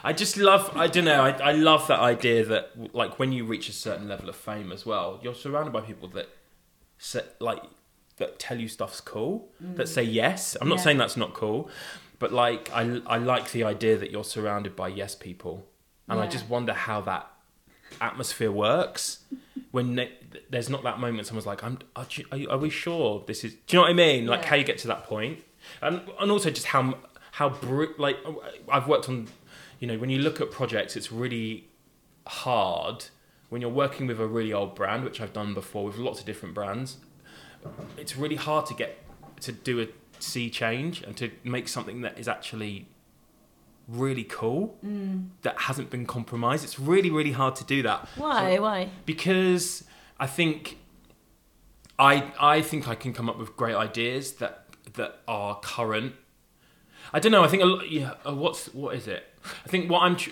[0.03, 0.77] I just love.
[0.77, 1.23] I don't know.
[1.23, 4.73] I, I love that idea that like when you reach a certain level of fame
[4.73, 6.29] as well, you're surrounded by people that
[6.99, 7.63] say, like
[8.17, 10.57] that tell you stuff's cool, that say yes.
[10.61, 10.85] I'm not Yeah.
[10.85, 11.69] saying that's not cool,
[12.19, 15.67] but like I I like the idea that you're surrounded by yes people,
[16.09, 17.31] and I just wonder how that
[18.01, 19.25] atmosphere works
[19.71, 20.13] when ne-
[20.51, 21.27] there's not that moment.
[21.27, 23.95] Someone's like, "I'm are, you, are, we sure this is?" Do you know what I
[23.95, 24.27] mean?
[24.27, 24.49] Like Yeah.
[24.49, 25.43] how you get to that point,
[25.83, 26.99] and and also just how
[27.33, 28.17] how bru- like
[28.69, 29.27] I've worked on,
[29.85, 31.69] you know, when you look at projects, it's really
[32.27, 33.05] hard
[33.51, 36.25] when you're working with a really old brand, which I've done before with lots of
[36.25, 36.97] different brands.
[37.99, 38.97] It's really hard to get
[39.43, 39.89] to do a
[40.21, 42.89] sea change and to make something that is actually
[43.87, 44.79] really cool
[45.43, 46.65] that hasn't been compromised.
[46.65, 48.59] It's really really hard to do that Why?
[48.59, 48.89] Why?
[49.05, 49.85] because
[50.19, 50.79] I think
[51.99, 56.15] I I think I can come up with great ideas that that are current.
[57.13, 57.45] I don't know.
[57.45, 57.91] I think a lot.
[57.91, 58.15] Yeah.
[58.27, 59.25] uh, What's what is it?
[59.65, 60.31] I think what I'm, tr-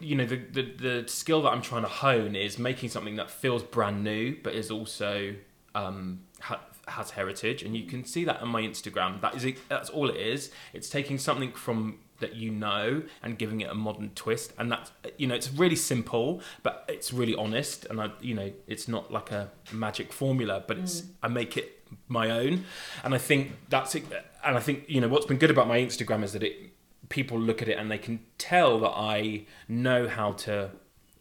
[0.00, 3.30] you know, the, the the skill that I'm trying to hone is making something that
[3.30, 5.34] feels brand new, but is also
[5.74, 9.20] um, ha- has heritage, and you can see that on my Instagram.
[9.20, 10.50] That is it, that's all it is.
[10.72, 14.90] It's taking something from that you know and giving it a modern twist, and that's
[15.18, 19.12] you know, it's really simple, but it's really honest, and I you know, it's not
[19.12, 22.64] like a magic formula, but it's I make it my own,
[23.04, 24.04] and I think that's it.
[24.44, 26.71] And I think you know what's been good about my Instagram is that it
[27.12, 30.70] people look at it and they can tell that I know how to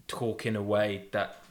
[0.07, 1.43] talk in a way that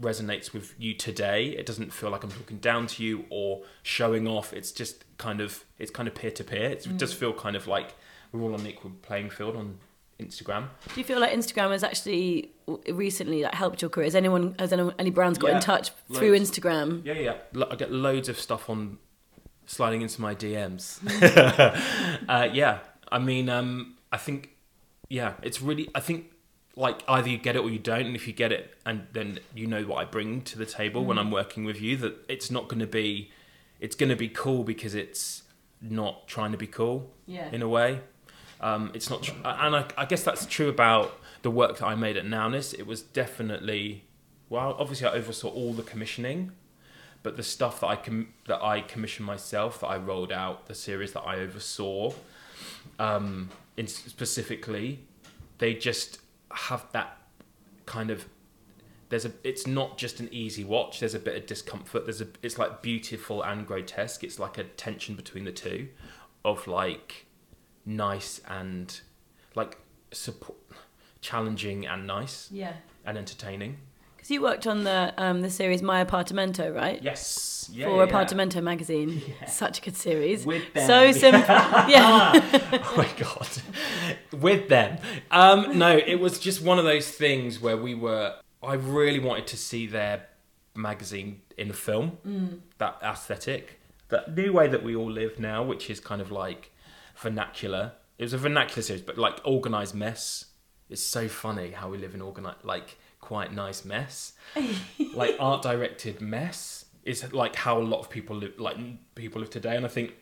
[0.00, 1.46] resonates with you today.
[1.48, 4.52] It doesn't feel like I'm talking down to you or showing off.
[4.52, 6.70] It's just kind of it's kind of peer to peer.
[6.70, 7.94] It does feel kind of like
[8.30, 9.78] we're all on an equal playing field on
[10.20, 10.68] Instagram.
[10.94, 12.52] Do you feel like Instagram has actually
[12.88, 14.04] recently like helped your career?
[14.06, 16.38] Has anyone has anyone, any brands got Yeah, in touch through.
[16.38, 17.04] Instagram?
[17.04, 17.34] Yeah, yeah.
[17.54, 18.98] Lo- I get loads of stuff on
[19.66, 20.98] sliding into my DMs.
[22.28, 22.78] uh, yeah,
[23.10, 24.50] I mean, um, I think,
[25.08, 25.88] yeah, it's really.
[25.94, 26.30] I think
[26.76, 29.40] like either you get it or you don't, and if you get it, and then
[29.54, 32.50] you know what I bring to the table when I'm working with you, that it's
[32.50, 33.30] not going to be,
[33.80, 35.42] it's going to be cool because it's
[35.80, 37.48] not trying to be cool Yeah.
[37.52, 38.00] in a way.
[38.60, 41.94] Um, it's not, tr- and I, I guess that's true about the work that I
[41.94, 42.74] made at Nowness.
[42.74, 44.04] It was definitely,
[44.48, 46.52] well, obviously I oversaw all the commissioning,
[47.22, 50.74] but the stuff that I com- that I commissioned myself, that I rolled out, the
[50.74, 52.12] series that I oversaw,
[52.98, 55.00] um, in specifically,
[55.58, 56.20] they just
[56.52, 57.18] have that
[57.86, 58.26] kind of.
[59.08, 59.32] There's a.
[59.44, 61.00] It's not just an easy watch.
[61.00, 62.04] There's a bit of discomfort.
[62.04, 62.26] There's a.
[62.42, 64.22] It's like beautiful and grotesque.
[64.24, 65.88] It's like a tension between the two,
[66.44, 67.26] of like
[67.86, 69.00] nice and
[69.54, 69.78] like
[70.12, 70.58] support,
[71.20, 72.74] challenging and nice Yeah.
[73.04, 73.78] and entertaining.
[74.28, 77.02] Because you worked on the um, the series My Apartamento, right?
[77.02, 78.12] Yes, yeah, For yeah.
[78.12, 79.22] Apartamento magazine.
[79.48, 80.44] Such a good series.
[80.44, 80.86] With them.
[80.86, 81.40] So simple.
[81.48, 82.32] yeah.
[82.34, 83.48] oh my god,
[84.38, 84.98] with them.
[85.30, 88.34] Um, no, it was just one of those things where we were.
[88.62, 90.26] I really wanted to see their
[90.74, 92.18] magazine in a film.
[92.76, 96.70] That aesthetic, that new way that we all live now, which is kind of like
[97.16, 97.92] vernacular.
[98.18, 100.44] It was a vernacular series, but like organized mess.
[100.90, 104.32] It's so funny how we live in organized, like quite nice mess.
[105.14, 108.78] like art directed mess is like how a lot of people live, like
[109.14, 109.76] people live today.
[109.76, 110.14] And I think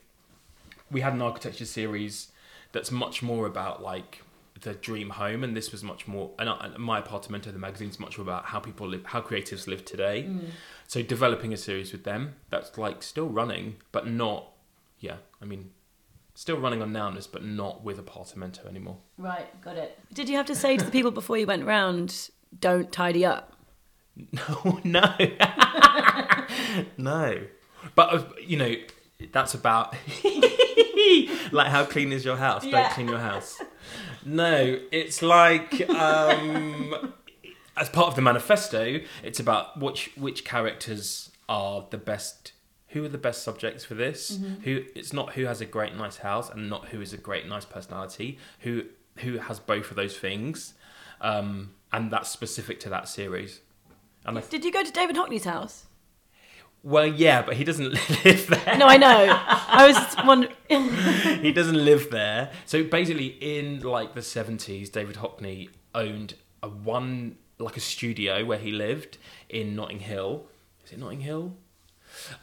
[0.90, 2.32] we had an architecture series
[2.72, 4.22] that's much more about like
[4.60, 6.32] the dream home, and this was much more.
[6.40, 10.24] And my apartamento, the magazine's much more about how people live, how creatives live today.
[10.28, 10.48] Mm.
[10.88, 14.48] So developing a series with them that's like still running, but not.
[14.98, 15.70] Yeah, I mean,
[16.34, 18.96] still running on Nowness, but not with apartamento anymore.
[19.16, 19.96] Right, got it.
[20.12, 23.52] Did you have to say to the people before you went round, don't tidy up?
[24.32, 25.14] No, no,
[26.96, 27.42] no.
[27.94, 28.74] But uh, you know,
[29.32, 29.94] that's about
[31.52, 32.64] like how clean is your house?
[32.64, 32.82] Yeah.
[32.82, 33.60] Don't clean your house.
[34.24, 37.12] No, it's like um,
[37.76, 42.52] as part of the manifesto, it's about which which characters are the best.
[42.90, 44.38] Who are the best subjects for this?
[44.64, 47.46] Who it's not who has a great nice house and not who is a great
[47.46, 48.38] nice personality.
[48.60, 48.84] Who
[49.18, 50.74] who has both of those things,
[51.20, 53.60] um, and that's specific to that series.
[54.24, 55.86] And Did you go to David Hockney's house?
[56.82, 57.92] Well, yeah, but he doesn't
[58.24, 58.78] live there.
[58.78, 59.26] No, I know.
[59.28, 60.54] I was wondering.
[61.42, 62.52] he doesn't live there.
[62.64, 68.58] So basically, in like the seventies, David Hockney owned a one like a studio where
[68.58, 69.18] he lived
[69.48, 70.46] in Notting Hill.
[70.84, 71.54] Is it Notting Hill?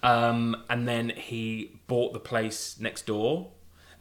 [0.02, 3.52] Um, and then he bought the place next door,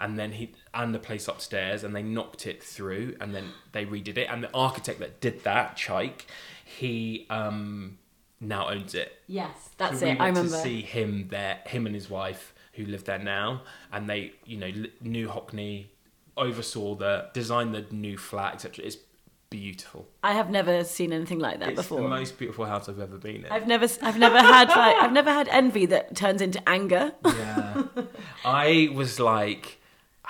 [0.03, 3.87] and then he and the place upstairs, and they knocked it through, and then they
[3.87, 4.27] redid it.
[4.29, 6.23] And the architect that did that, Tchaik,
[6.65, 7.99] he um,
[8.41, 9.17] now owns it.
[9.29, 10.21] Yes, that's So it.
[10.21, 10.51] I remember.
[10.51, 13.63] to see him there, him and his wife who live there now,
[13.93, 15.87] and they, you know, knew Hockney,
[16.37, 18.85] oversaw the, designed the new flat, etc.
[18.87, 18.97] It's
[19.51, 20.09] beautiful.
[20.23, 22.01] I have never seen anything like that it's before.
[22.01, 23.53] the most beautiful house I've ever been in.
[23.53, 27.13] I've never, I've never had like, I've never had envy that turns into anger.
[27.25, 27.83] yeah,
[28.45, 29.79] I was like,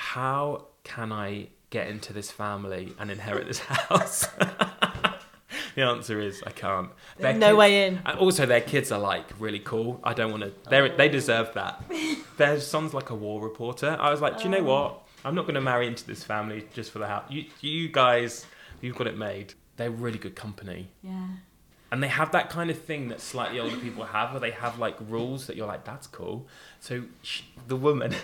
[0.02, 4.26] how can I get into this family and inherit this house?
[5.76, 6.90] the answer is I can't.
[7.18, 8.02] Their no kids- way in.
[8.18, 10.00] Also, their kids are like really cool.
[10.02, 10.52] I don't want to.
[10.68, 11.84] They they deserve that.
[12.36, 13.96] Their son's like a war reporter.
[14.00, 14.72] I was like, do you know oh.
[14.72, 15.02] what?
[15.24, 17.24] I'm not going to marry into this family just for the house.
[17.30, 18.44] You you guys,
[18.80, 19.54] you've got it made.
[19.76, 20.88] They're really good company.
[21.02, 21.28] Yeah.
[21.92, 24.78] And they have that kind of thing that slightly older people have, where they have
[24.78, 26.48] like rules that you're like, that's cool.
[26.80, 28.14] So sh the woman,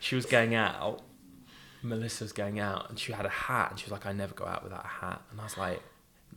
[0.00, 1.02] she was going out,
[1.88, 4.44] Melissa's going out, and she had a hat, and she was like, I never go
[4.46, 5.22] out without a hat.
[5.30, 5.80] And I was like,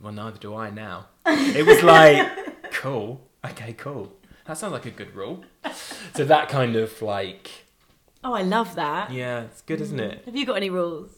[0.00, 1.06] well, neither do I now.
[1.26, 2.26] It was like,
[2.72, 4.12] cool, okay, cool.
[4.46, 5.44] That sounds like a good rule.
[6.14, 7.50] So that kind of like,
[8.24, 9.10] Oh, I love that.
[9.12, 10.22] yeah, it's good, isn't it?
[10.24, 11.10] Have you got any rules?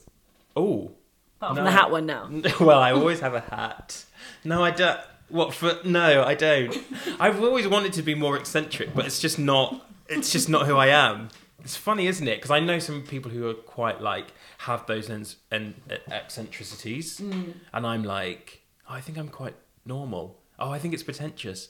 [0.56, 0.92] Oh,
[1.40, 1.64] Apart from No.
[1.64, 2.30] the hat one now.
[2.60, 4.04] well, I always have a hat.
[4.44, 5.00] No, I don't.
[5.28, 5.78] What for?
[5.84, 6.76] No, I don't.
[7.18, 9.84] I've always wanted to be more eccentric, but it's just not.
[10.08, 11.28] It's just not who I am.
[11.64, 12.36] It's funny, isn't it?
[12.36, 14.26] Because I know some people who are quite like
[14.58, 15.74] have those and
[16.10, 17.54] eccentricities, mm.
[17.72, 19.54] and I'm like, oh, I think I'm quite
[19.86, 20.38] normal.
[20.58, 21.68] Oh, I think it's pretentious.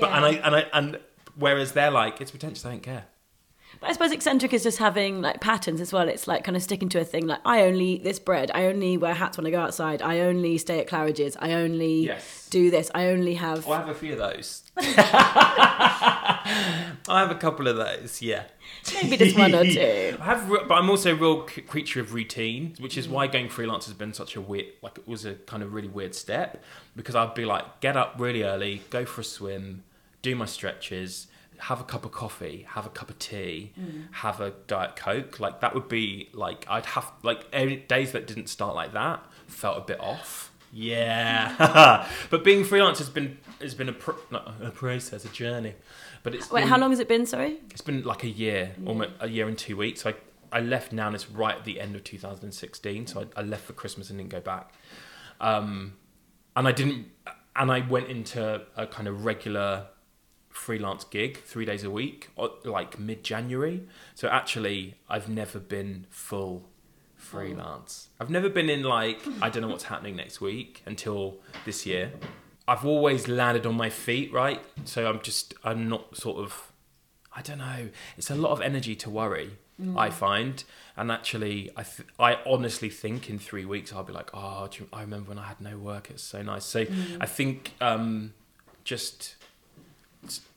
[0.00, 0.98] But and I and I and
[1.36, 2.64] whereas they're like, it's pretentious.
[2.64, 3.04] I don't care.
[3.80, 6.08] But I suppose eccentric is just having like patterns as well.
[6.08, 7.26] It's like kind of sticking to a thing.
[7.26, 8.50] Like I only eat this bread.
[8.54, 10.02] I only wear hats when I go outside.
[10.02, 11.36] I only stay at Claridge's.
[11.38, 12.41] I only Yes.
[12.52, 12.90] Do this.
[12.94, 13.66] I only have.
[13.66, 14.62] Oh, I have a few of those.
[17.08, 18.20] I have a couple of those.
[18.22, 18.44] Yeah.
[19.02, 20.16] Maybe just one or two.
[20.20, 23.48] I have, but I'm also a real c- creature of routine, which is why going
[23.48, 26.62] freelance has been such a weird, like it was a kind of really weird step
[26.94, 29.82] because I'd be like, get up really early, go for a swim,
[30.20, 34.04] do my stretches, have a cup of coffee, have a cup of tea, mm.
[34.12, 35.40] have a diet coke.
[35.40, 37.50] Like that would be like I'd have like
[37.88, 40.51] days that didn't start like that felt a bit off.
[40.74, 44.16] Yeah, but being freelance has been has been a pro-
[44.60, 45.74] a process, a journey.
[46.22, 47.26] But it's Wait, been- how long has it been?
[47.26, 47.58] Sorry.
[47.70, 50.06] it's been like a year, almost a year and two weeks.
[50.06, 50.14] I
[50.50, 54.08] I left Nowness right at the end of 2016, so I, I left for Christmas
[54.10, 54.72] and didn't go back.
[55.40, 55.94] Um,
[56.56, 57.06] and I didn't,
[57.56, 59.86] and I went into a kind of regular
[60.50, 62.30] freelance gig three days a week,
[62.64, 63.82] like mid January.
[64.14, 66.68] So actually, I've never been full
[67.22, 68.08] freelance.
[68.20, 72.12] I've never been in like I don't know what's happening next week until this year.
[72.68, 74.60] I've always landed on my feet, right?
[74.84, 76.72] So I'm just I'm not sort of
[77.34, 77.88] I don't know.
[78.18, 79.52] It's a lot of energy to worry.
[79.80, 79.98] Mm.
[79.98, 80.62] I find,
[80.98, 84.82] and actually, I th- I honestly think in three weeks I'll be like, oh, do
[84.82, 86.10] you- I remember when I had no work.
[86.10, 86.64] It's so nice.
[86.66, 87.16] So mm.
[87.20, 88.34] I think um,
[88.84, 89.36] just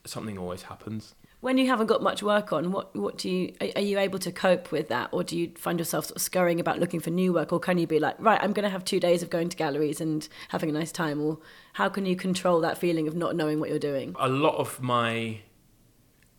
[0.04, 1.16] something always happens.
[1.46, 4.18] When you haven't got much work on, what what do you are, are you able
[4.18, 7.12] to cope with that, or do you find yourself sort of scurrying about looking for
[7.12, 9.30] new work, or can you be like, right, I'm going to have two days of
[9.30, 11.38] going to galleries and having a nice time, or
[11.74, 14.16] how can you control that feeling of not knowing what you're doing?
[14.18, 15.38] a lot of my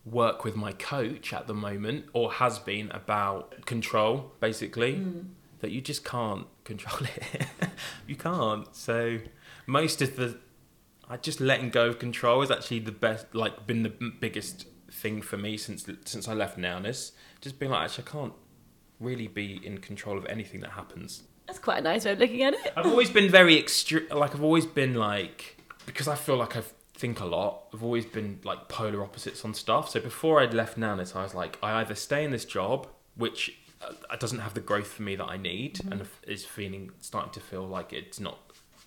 [0.03, 4.95] work with my coach at the moment or has been about control basically.
[4.95, 5.19] Hmm.
[5.59, 7.47] That you just can't control it.
[8.07, 8.75] You can't.
[8.75, 9.19] So
[9.65, 10.37] most of the
[11.09, 15.21] i just letting go of control is actually the best like been the biggest thing
[15.21, 18.33] for me since since i left nowness just being like actually i can't
[18.99, 22.43] really be in control of anything that happens That's quite a nice way of looking
[22.43, 22.73] at it.
[22.75, 24.07] I've always been very extreme.
[24.11, 26.63] Like I've always been like because I feel like I
[26.95, 27.67] think a lot.
[27.73, 29.89] I've always been like polar opposites on stuff.
[29.89, 33.57] So before I'd left Nowness, I was like, I either stay in this job, which
[33.81, 37.39] uh, doesn't have the growth for me that I need, and is feeling starting to
[37.39, 38.39] feel like it's not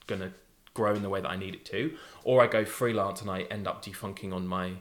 [0.07, 0.33] gonna
[0.75, 3.43] grow in the way that I need it to, or I go freelance and I
[3.43, 4.73] end up defunking on my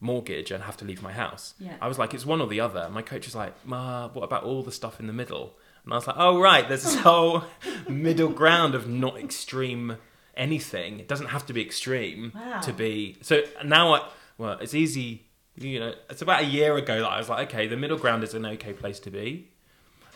[0.00, 1.54] mortgage and have to leave my house.
[1.58, 1.74] Yeah.
[1.80, 2.88] I was like, it's one or the other.
[2.90, 5.54] My coach was like, Ma, what about all the stuff in the middle?
[5.84, 7.44] And I was like, oh, right, there's this whole
[7.88, 9.96] middle ground of not extreme
[10.36, 11.00] anything.
[11.00, 12.60] It doesn't have to be extreme Wow.
[12.60, 13.16] to be.
[13.22, 14.08] So now I,
[14.38, 17.66] well, it's easy, you know, it's about a year ago that I was like, okay,
[17.66, 19.48] the middle ground is an okay place to be.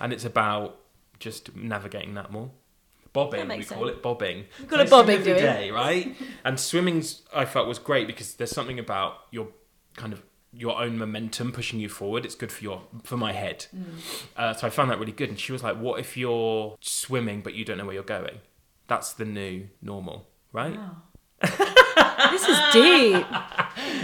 [0.00, 0.78] And it's about
[1.18, 2.50] just navigating that more.
[3.12, 3.98] Bobbing, we makes call sense.
[3.98, 4.44] it bobbing.
[4.60, 6.16] We call So bobbing, every day, right?
[6.44, 9.46] and swimming's I felt was great because there's something about your
[9.96, 12.24] kind of your own momentum pushing you forward.
[12.24, 13.66] It's good for your for my head.
[13.74, 13.82] Mm.
[14.36, 15.28] Uh, so I found that really good.
[15.28, 18.40] And she was like, "What if you're swimming but you don't know where you're going?
[18.86, 20.78] That's the new normal, right?"
[22.30, 23.26] This is deep.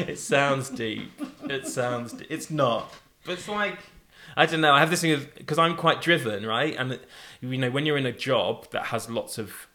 [0.09, 1.11] it sounds deep.
[1.45, 2.15] It sounds.
[2.29, 2.93] It's not.
[3.25, 3.79] But it's like
[4.37, 4.73] I don't know.
[4.73, 6.75] I have this thing because I'm quite driven, right?
[6.77, 6.99] And
[7.41, 9.67] you know, when you're in a job that has lots of,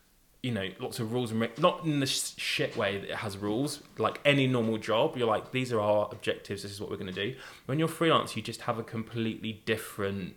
[0.45, 3.15] you know, lots of rules and re- not in the sh- shit way that it
[3.15, 3.81] has rules.
[3.97, 6.62] Like any normal job, you're like, these are our objectives.
[6.62, 7.36] This is what we're going to do.
[7.65, 10.36] When you're freelance, you just have a completely different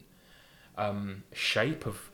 [0.78, 2.10] um, shape of.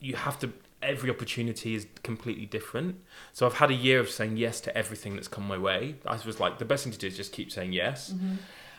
[0.00, 0.52] You have to.
[0.82, 2.96] Every opportunity is completely different.
[3.34, 5.96] So I've had a year of saying yes to everything that's come my way.
[6.06, 8.14] I was like, the best thing to do is just keep saying yes.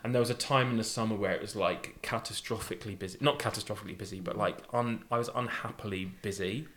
[0.04, 3.18] And there was a time in the summer where it was like catastrophically busy.
[3.22, 6.68] Not catastrophically busy, but like un- I was unhappily busy.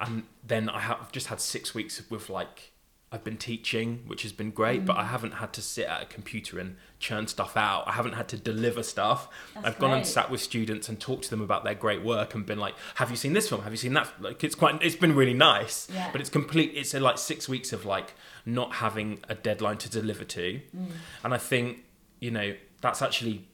[0.00, 2.72] And then I have just had six weeks with like
[3.12, 6.06] I've been teaching, which has been great, but I haven't had to sit at a
[6.06, 7.86] computer and churn stuff out.
[7.86, 9.28] I haven't had to deliver stuff.
[9.54, 12.34] That's I've gone and sat with students and talked to them about their great work
[12.34, 13.62] and been like, "Have you seen this film?
[13.62, 15.86] Have you seen that?" Like it's quite, it's been really nice.
[15.94, 16.10] Yeah.
[16.10, 16.72] But it's complete.
[16.74, 20.90] It's uh, like six weeks of like not having a deadline to deliver to, Mm.
[21.22, 21.84] and I think
[22.18, 23.46] you know that's actually,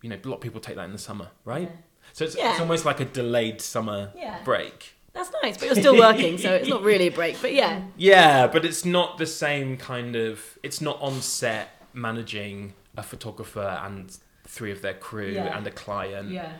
[0.00, 1.68] you know, a lot of people take that in the summer, right?
[1.70, 1.76] Yeah.
[2.14, 2.52] So it's, Yeah.
[2.52, 4.10] it's almost like a delayed summer
[4.44, 4.94] break.
[5.14, 7.40] That's nice, but you're still working, so it's not really a break.
[7.42, 10.58] But yeah, Yeah, but it's not the same kind of.
[10.62, 15.56] It's not on set managing a photographer and three of their crew Yeah.
[15.56, 16.30] and a client.
[16.30, 16.52] yeah,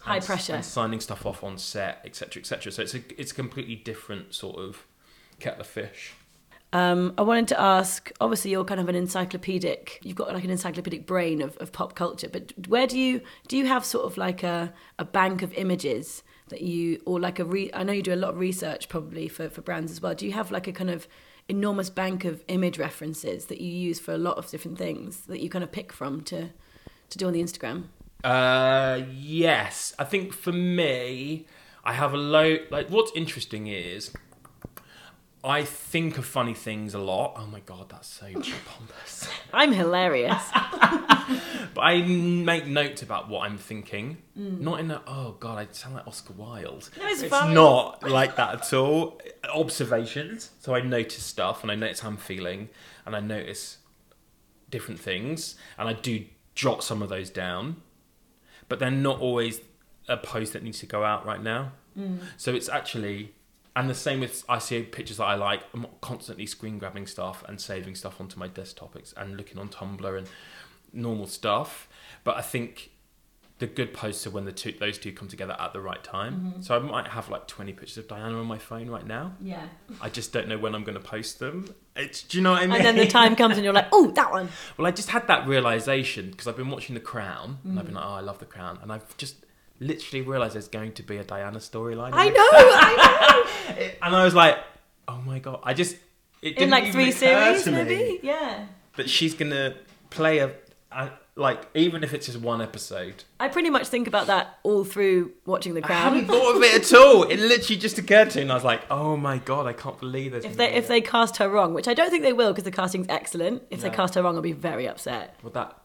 [0.00, 0.54] high and, pressure.
[0.54, 2.72] and signing stuff off on set, etc., etc.
[2.72, 4.84] So it's a it's a completely different sort of
[5.38, 6.14] kettle of fish.
[6.72, 8.10] Um, I wanted to ask.
[8.20, 10.00] Obviously, you're kind of an encyclopedic.
[10.02, 12.28] You've got like an encyclopedic brain of, of pop culture.
[12.28, 16.22] But where do you do you have sort of like a, a bank of images
[16.50, 17.70] that you or like a re?
[17.72, 20.14] I know you do a lot of research probably for for brands as well.
[20.14, 21.08] Do you have like a kind of
[21.48, 25.40] enormous bank of image references that you use for a lot of different things that
[25.40, 26.50] you kind of pick from to
[27.08, 27.84] to do on the Instagram?
[28.22, 29.94] Uh, yes.
[29.98, 31.46] I think for me,
[31.84, 32.58] I have a low.
[32.70, 34.12] Like, what's interesting is
[35.42, 37.34] I think of funny things a lot.
[37.36, 39.28] Oh my god, that's so pompous.
[39.52, 40.42] I'm hilarious.
[41.74, 44.18] But I make notes about what I'm thinking.
[44.36, 44.60] Mm.
[44.60, 46.90] Not in a, oh god, I sound like Oscar Wilde.
[46.98, 49.20] No, it's it's not like that at all.
[49.54, 50.50] Observations.
[50.58, 52.70] So I notice stuff and I notice how I'm feeling
[53.06, 53.78] and I notice
[54.70, 56.24] different things and I do
[56.54, 57.76] jot some of those down.
[58.68, 59.60] But they're not always
[60.08, 61.72] a post that needs to go out right now.
[61.98, 62.18] Mm.
[62.36, 63.32] So it's actually
[63.76, 65.62] and the same with I see pictures that I like.
[65.72, 69.68] I'm not constantly screen grabbing stuff and saving stuff onto my desktop and looking on
[69.68, 70.28] Tumblr and
[70.92, 71.88] normal stuff.
[72.24, 72.90] But I think
[73.60, 76.34] the good posts are when the two those two come together at the right time.
[76.34, 76.62] Mm-hmm.
[76.62, 79.34] So I might have like 20 pictures of Diana on my phone right now.
[79.40, 79.66] yeah.
[80.00, 81.74] I just don't know when I'm going to post them.
[81.94, 82.76] It's, do you know what I mean?
[82.76, 84.48] And then the time comes and you're like, oh, that one.
[84.78, 87.94] Well, I just had that realization because I've been watching The Crown and I've been
[87.94, 89.44] like, oh, I love The Crown, and I've just
[89.80, 92.10] literally realized there's going to be a Diana storyline.
[92.12, 93.90] I know, I know.
[94.02, 94.58] and I was like,
[95.08, 95.60] oh my god!
[95.64, 95.96] I just
[96.42, 98.20] it In didn't like even three series, maybe?
[98.22, 98.66] Yeah.
[98.96, 99.74] that she's gonna
[100.10, 100.52] play a,
[100.92, 103.24] a like even if it's just one episode.
[103.38, 106.74] I pretty much think about that all through watching The I hadn't thought of it
[106.82, 107.22] at all.
[107.22, 109.66] It literally just occurred to me, and I was like, oh my god!
[109.66, 110.44] I can't believe this.
[110.44, 112.70] If they if they cast her wrong, which I don't think they will because the
[112.72, 113.62] casting's excellent.
[113.70, 115.36] If they cast her wrong, I'll be very upset.
[115.42, 115.76] well that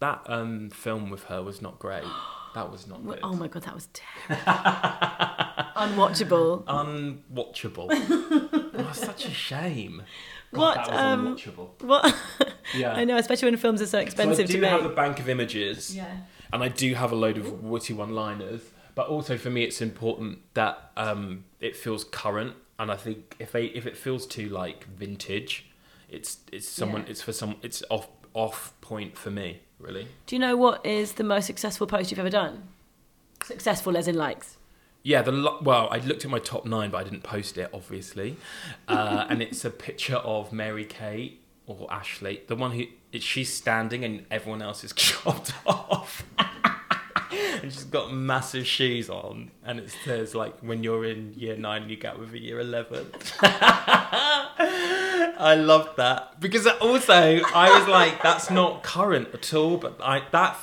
[0.00, 2.04] that um film with her was not great.
[2.54, 3.20] That was not good.
[3.22, 4.44] Oh my god, that was terrible.
[5.76, 6.64] Unwatchable.
[6.64, 7.88] Unwatchable.
[8.74, 10.02] oh, such a shame.
[10.52, 11.82] God, What, That was um, unwatchable.
[11.82, 12.16] What?
[12.74, 12.92] Yeah.
[12.94, 14.70] I know, especially when films are so expensive So I do to make.
[14.70, 15.94] have a bank of images.
[15.94, 16.12] Yeah.
[16.52, 18.62] and I do have a load of witty one-liners.
[18.96, 23.52] But also for me, it's important that um, it feels current, and I think if
[23.52, 25.70] they if it feels too like vintage,
[26.08, 27.10] it's it's someone Yeah.
[27.10, 30.08] it's for some it's off off point for me really.
[30.26, 32.68] Do you know what is the most successful post you've ever done?
[33.42, 34.56] Successful as in likes.
[35.02, 37.70] Yeah, the lo- well, I looked at my top nine, but I didn't post it,
[37.72, 38.36] obviously.
[38.86, 42.84] Uh, and it's a picture of Mary Kate or Ashley, the one who
[43.18, 46.24] she's standing and everyone else is chopped off.
[47.62, 51.88] and she's got massive shoes on, and it says like, "When you're in year nine,
[51.88, 53.06] you get with a year 11.
[55.42, 60.22] I loved that because also I was like, "That's not current at all," but I
[60.32, 60.58] that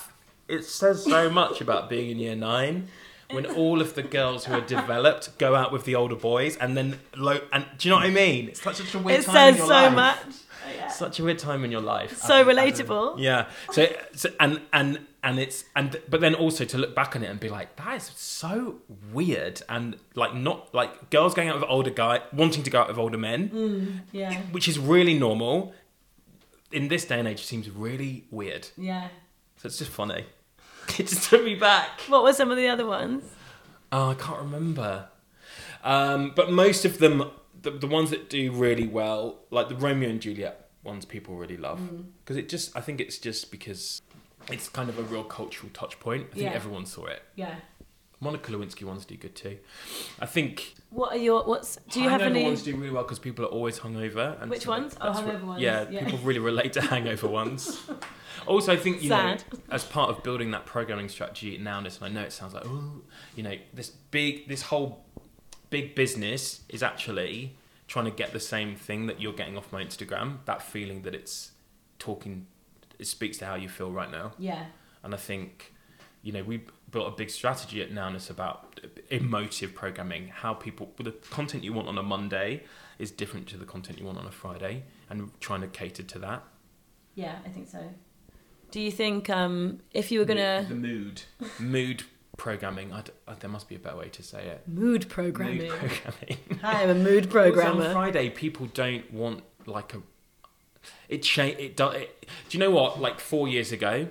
[0.48, 2.88] it says so much about being in year nine
[3.32, 6.78] when all of the girls who are developed go out with the older boys and
[6.78, 8.50] then lo- and do you know what I mean?
[8.50, 9.94] It's such, such a weird It time says in your so life.
[9.94, 10.36] much.
[10.92, 12.18] Such a weird time in your life.
[12.18, 13.20] So Um, relatable.
[13.20, 13.48] yeah.
[13.72, 17.28] So, so and and and it's and but then also to look back on it
[17.30, 18.76] and be like that is so
[19.14, 22.88] weird and like not like girls going out with older guy wanting to go out
[22.90, 24.42] with older men, Yeah.
[24.52, 25.74] which is really normal.
[26.72, 28.68] In this day and age, it seems really weird.
[28.78, 29.08] Yeah.
[29.58, 30.26] So it's just funny.
[31.00, 32.02] It just took me back.
[32.08, 33.24] What were some of the other ones?
[33.92, 35.08] Oh, I can't remember.
[35.84, 37.30] Um, but most of them,
[37.62, 41.58] the, the ones that do really well, like the Romeo and Juliet ones, people really
[41.58, 42.06] love Mm.
[42.24, 42.76] because it just.
[42.76, 44.02] I think it's just because
[44.52, 46.28] it's kind of a real cultural touch point.
[46.32, 46.54] I think Yeah.
[46.54, 47.22] everyone saw it.
[47.36, 47.56] Yeah.
[48.20, 49.58] Monica Lewinsky ones do good too.
[50.20, 53.20] I think What are your what's do you have any ones do really well because
[53.20, 54.42] people are always hungover.
[54.42, 54.96] And Which so ones?
[55.00, 56.04] Oh, hungover ones, Yeah, yeah.
[56.04, 57.80] people really relate to hangover ones.
[58.46, 59.44] Also, I think you Sad.
[59.52, 62.54] know, as part of building that programming strategy at Nowness, and I know it sounds
[62.54, 63.02] like, oh,
[63.36, 65.04] you know, this big, this whole
[65.70, 67.58] big business is actually
[67.88, 70.38] trying to get the same thing that you're getting off my Instagram.
[70.46, 71.52] That feeling that it's
[72.00, 72.46] talking,
[73.00, 74.32] it speaks to how you feel right now.
[74.38, 74.66] Yeah.
[75.04, 75.74] And I think,
[76.22, 76.62] you know, we
[76.92, 78.80] built a big strategy at Nowness about
[79.10, 82.64] emotive programming, how people, the content you want on a Monday
[82.98, 86.20] is different to the content you want on a Friday, and trying to cater to
[86.20, 86.44] that.
[87.16, 87.84] Yeah, I think so.
[88.72, 91.22] Do you think um, if you were gonna the mood,
[91.60, 92.04] mood
[92.38, 92.94] programming.
[92.94, 94.68] I d- uh, there must be a better way to say it.
[94.68, 95.58] mood programming?
[95.60, 96.38] Mood programming.
[96.62, 97.88] Hi, I'm a mood programmer.
[97.88, 100.02] On Friday, people don't want like a.
[101.10, 101.60] It changed.
[101.60, 103.02] It, do- it Do you know what?
[103.02, 104.08] Like four years ago,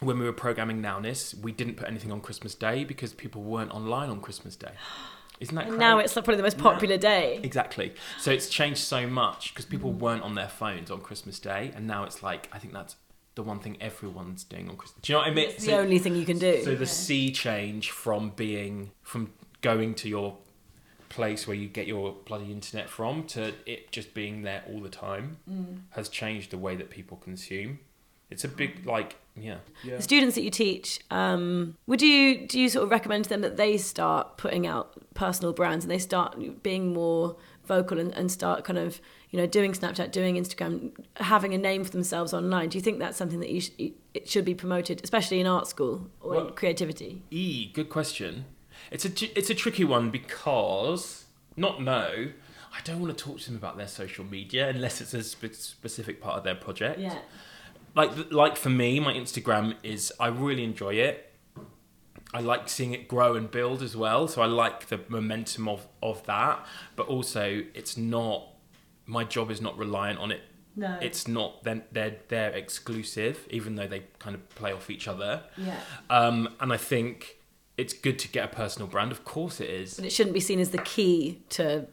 [0.00, 3.70] when we were programming Nowness, we didn't put anything on Christmas Day because people weren't
[3.72, 4.72] online on Christmas Day.
[5.40, 5.64] Isn't that?
[5.64, 5.78] crazy?
[5.78, 7.40] now it's probably the most popular day.
[7.42, 7.92] Exactly.
[8.20, 11.86] So it's changed so much because people weren't on their phones on Christmas Day, and
[11.88, 12.94] now it's like I think that's
[13.34, 15.02] the one thing everyone's doing on Christmas.
[15.02, 15.48] Do you know what I mean?
[15.50, 16.62] It's So- the only thing you can do.
[16.62, 16.84] so the Yeah.
[16.86, 20.38] sea change from being from going to your
[21.08, 24.88] place where you get your bloody internet from to it just being there all the
[24.88, 25.80] time Mm.
[25.90, 27.80] has changed the way that people consume.
[28.30, 29.56] It's a big like yeah.
[29.82, 29.96] Yeah.
[29.96, 33.40] The students that you teach, um, would you do you sort of recommend to them
[33.42, 38.30] that they start putting out personal brands and they start being more vocal and, and
[38.30, 42.68] start kind of you know doing Snapchat, doing Instagram, having a name for themselves online.
[42.68, 43.70] Do you think that's something that you sh-
[44.14, 47.22] it should be promoted, especially in art school or Well- in creativity?
[47.30, 48.44] E, good question.
[48.90, 51.24] It's a it's a tricky one because
[51.56, 52.28] not no.
[52.76, 55.52] I don't want to talk to them about their social media unless it's a spe-
[55.54, 56.98] specific part of their project.
[56.98, 57.18] Yeah.
[57.94, 61.30] Like like for me, my Instagram is I really enjoy it.
[62.32, 64.26] I like seeing it grow and build as well.
[64.26, 66.66] So I like the momentum of of that,
[66.96, 68.48] but also it's not
[69.06, 70.40] my job is not reliant on it
[70.76, 70.98] No.
[71.02, 75.42] it's not then they're they're exclusive even though they kind of play off each other
[75.58, 75.78] yeah.
[76.08, 77.36] um, and I think
[77.76, 79.12] it's good to get a personal brand.
[79.12, 79.94] Of course, it is.
[79.94, 81.86] But it shouldn't be seen as the key to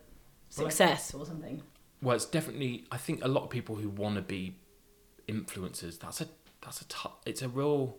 [0.49, 1.61] success or something.
[2.01, 2.85] Well, it's definitely.
[2.91, 4.55] I think a lot of people who want to be
[5.27, 5.99] influencers.
[5.99, 6.27] That's a
[6.61, 7.97] that's a tou- It's a real.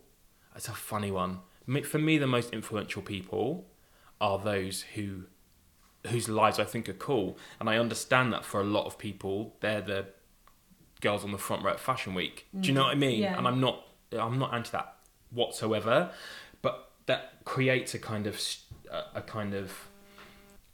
[0.55, 1.39] It's a funny one.
[1.85, 3.65] For me, the most influential people
[4.21, 5.23] are those who
[6.07, 9.55] whose lives I think are cool, and I understand that for a lot of people,
[9.61, 10.07] they're the
[11.01, 12.47] girls on the front row at Fashion Week.
[12.59, 13.21] Do you know what I mean?
[13.21, 13.37] Yeah.
[13.37, 13.85] And I'm not.
[14.11, 14.95] I'm not anti that
[15.31, 16.11] whatsoever,
[16.61, 18.39] but that creates a kind of
[19.15, 19.71] a kind of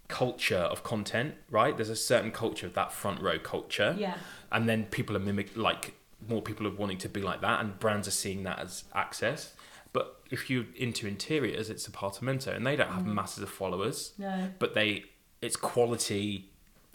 [0.07, 1.75] culture of content, right?
[1.77, 4.17] There's a certain culture of that front row culture, Yeah.
[4.51, 5.93] and then people are mimic like
[6.27, 9.53] more people are wanting to be like that, and brands are seeing that as access.
[9.93, 13.13] But if you're into interiors, it's Apartamento, and they don't have mm.
[13.13, 14.49] masses of followers, No.
[14.59, 15.05] but they
[15.41, 16.49] it's quality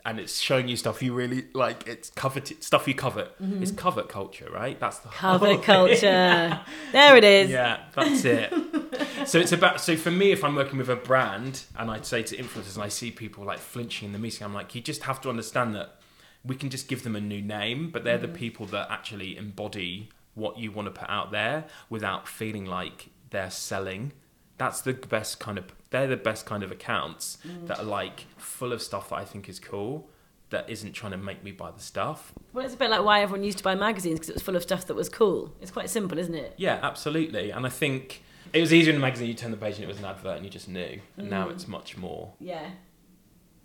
[0.07, 1.87] and it's showing you stuff you really like.
[1.87, 3.41] It's coveted stuff you covet.
[3.43, 3.63] Mm-hmm.
[3.63, 4.79] It's covert culture, right?
[4.79, 5.63] That's the whole Cover thing.
[5.63, 6.61] culture.
[6.93, 7.51] there it is.
[7.51, 8.53] Yeah, that's it.
[9.27, 12.23] so it's about so for me, if I'm working with a brand and I'd say
[12.23, 15.05] to influencers and I see people like flinching in the meeting, I'm like, you just
[15.05, 15.97] have to understand that
[16.45, 18.35] we can just give them a new name, but they're the mm.
[18.35, 23.51] people that actually embody what you want to put out there without feeling like they're
[23.51, 24.13] selling.
[24.59, 27.67] That's the best kind of they're the best kind of accounts mm.
[27.67, 30.09] that are like full of stuff that I think is cool
[30.51, 32.33] that isn't trying to make me buy the stuff.
[32.53, 34.57] Well, it's a bit like why everyone used to buy magazines because it was full
[34.57, 35.53] of stuff that was cool.
[35.61, 36.55] It's quite simple, isn't it?
[36.57, 37.51] Yeah, absolutely.
[37.51, 38.23] And I think
[38.53, 39.27] it was easier in a magazine.
[39.29, 41.01] You turn the page and it was an advert, and you just knew.
[41.17, 41.53] And now mm.
[41.53, 42.71] it's much more Yeah.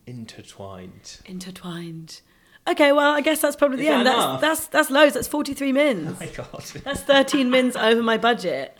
[0.07, 1.19] intertwined.
[1.25, 2.21] Intertwined.
[2.69, 4.07] Okay, well, I guess that's probably Is the that end.
[4.07, 4.41] That's, enough?
[4.41, 5.13] that's that's loads.
[5.15, 6.07] That's 43 mins.
[6.09, 6.63] Oh my god!
[6.83, 8.77] That's 13 mins over my budget.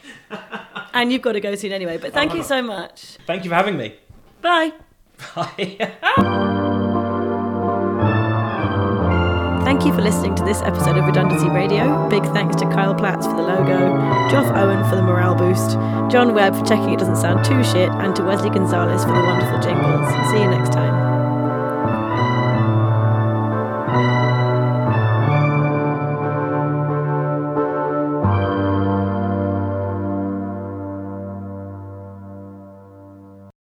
[0.93, 1.97] And you've got to go soon anyway.
[1.97, 3.17] But thank you so much.
[3.25, 3.95] Thank you for having me.
[4.41, 4.73] Bye.
[5.35, 5.95] Bye.
[9.65, 12.09] Thank you for listening to this episode of Redundancy Radio.
[12.09, 13.77] Big thanks to Kyle Platts for the logo,
[14.29, 15.73] Geoff Owen for the morale boost,
[16.11, 19.21] John Webb for checking it doesn't sound too shit, and to Wesley Gonzalez for the
[19.21, 20.09] wonderful jingles.
[20.31, 21.08] See you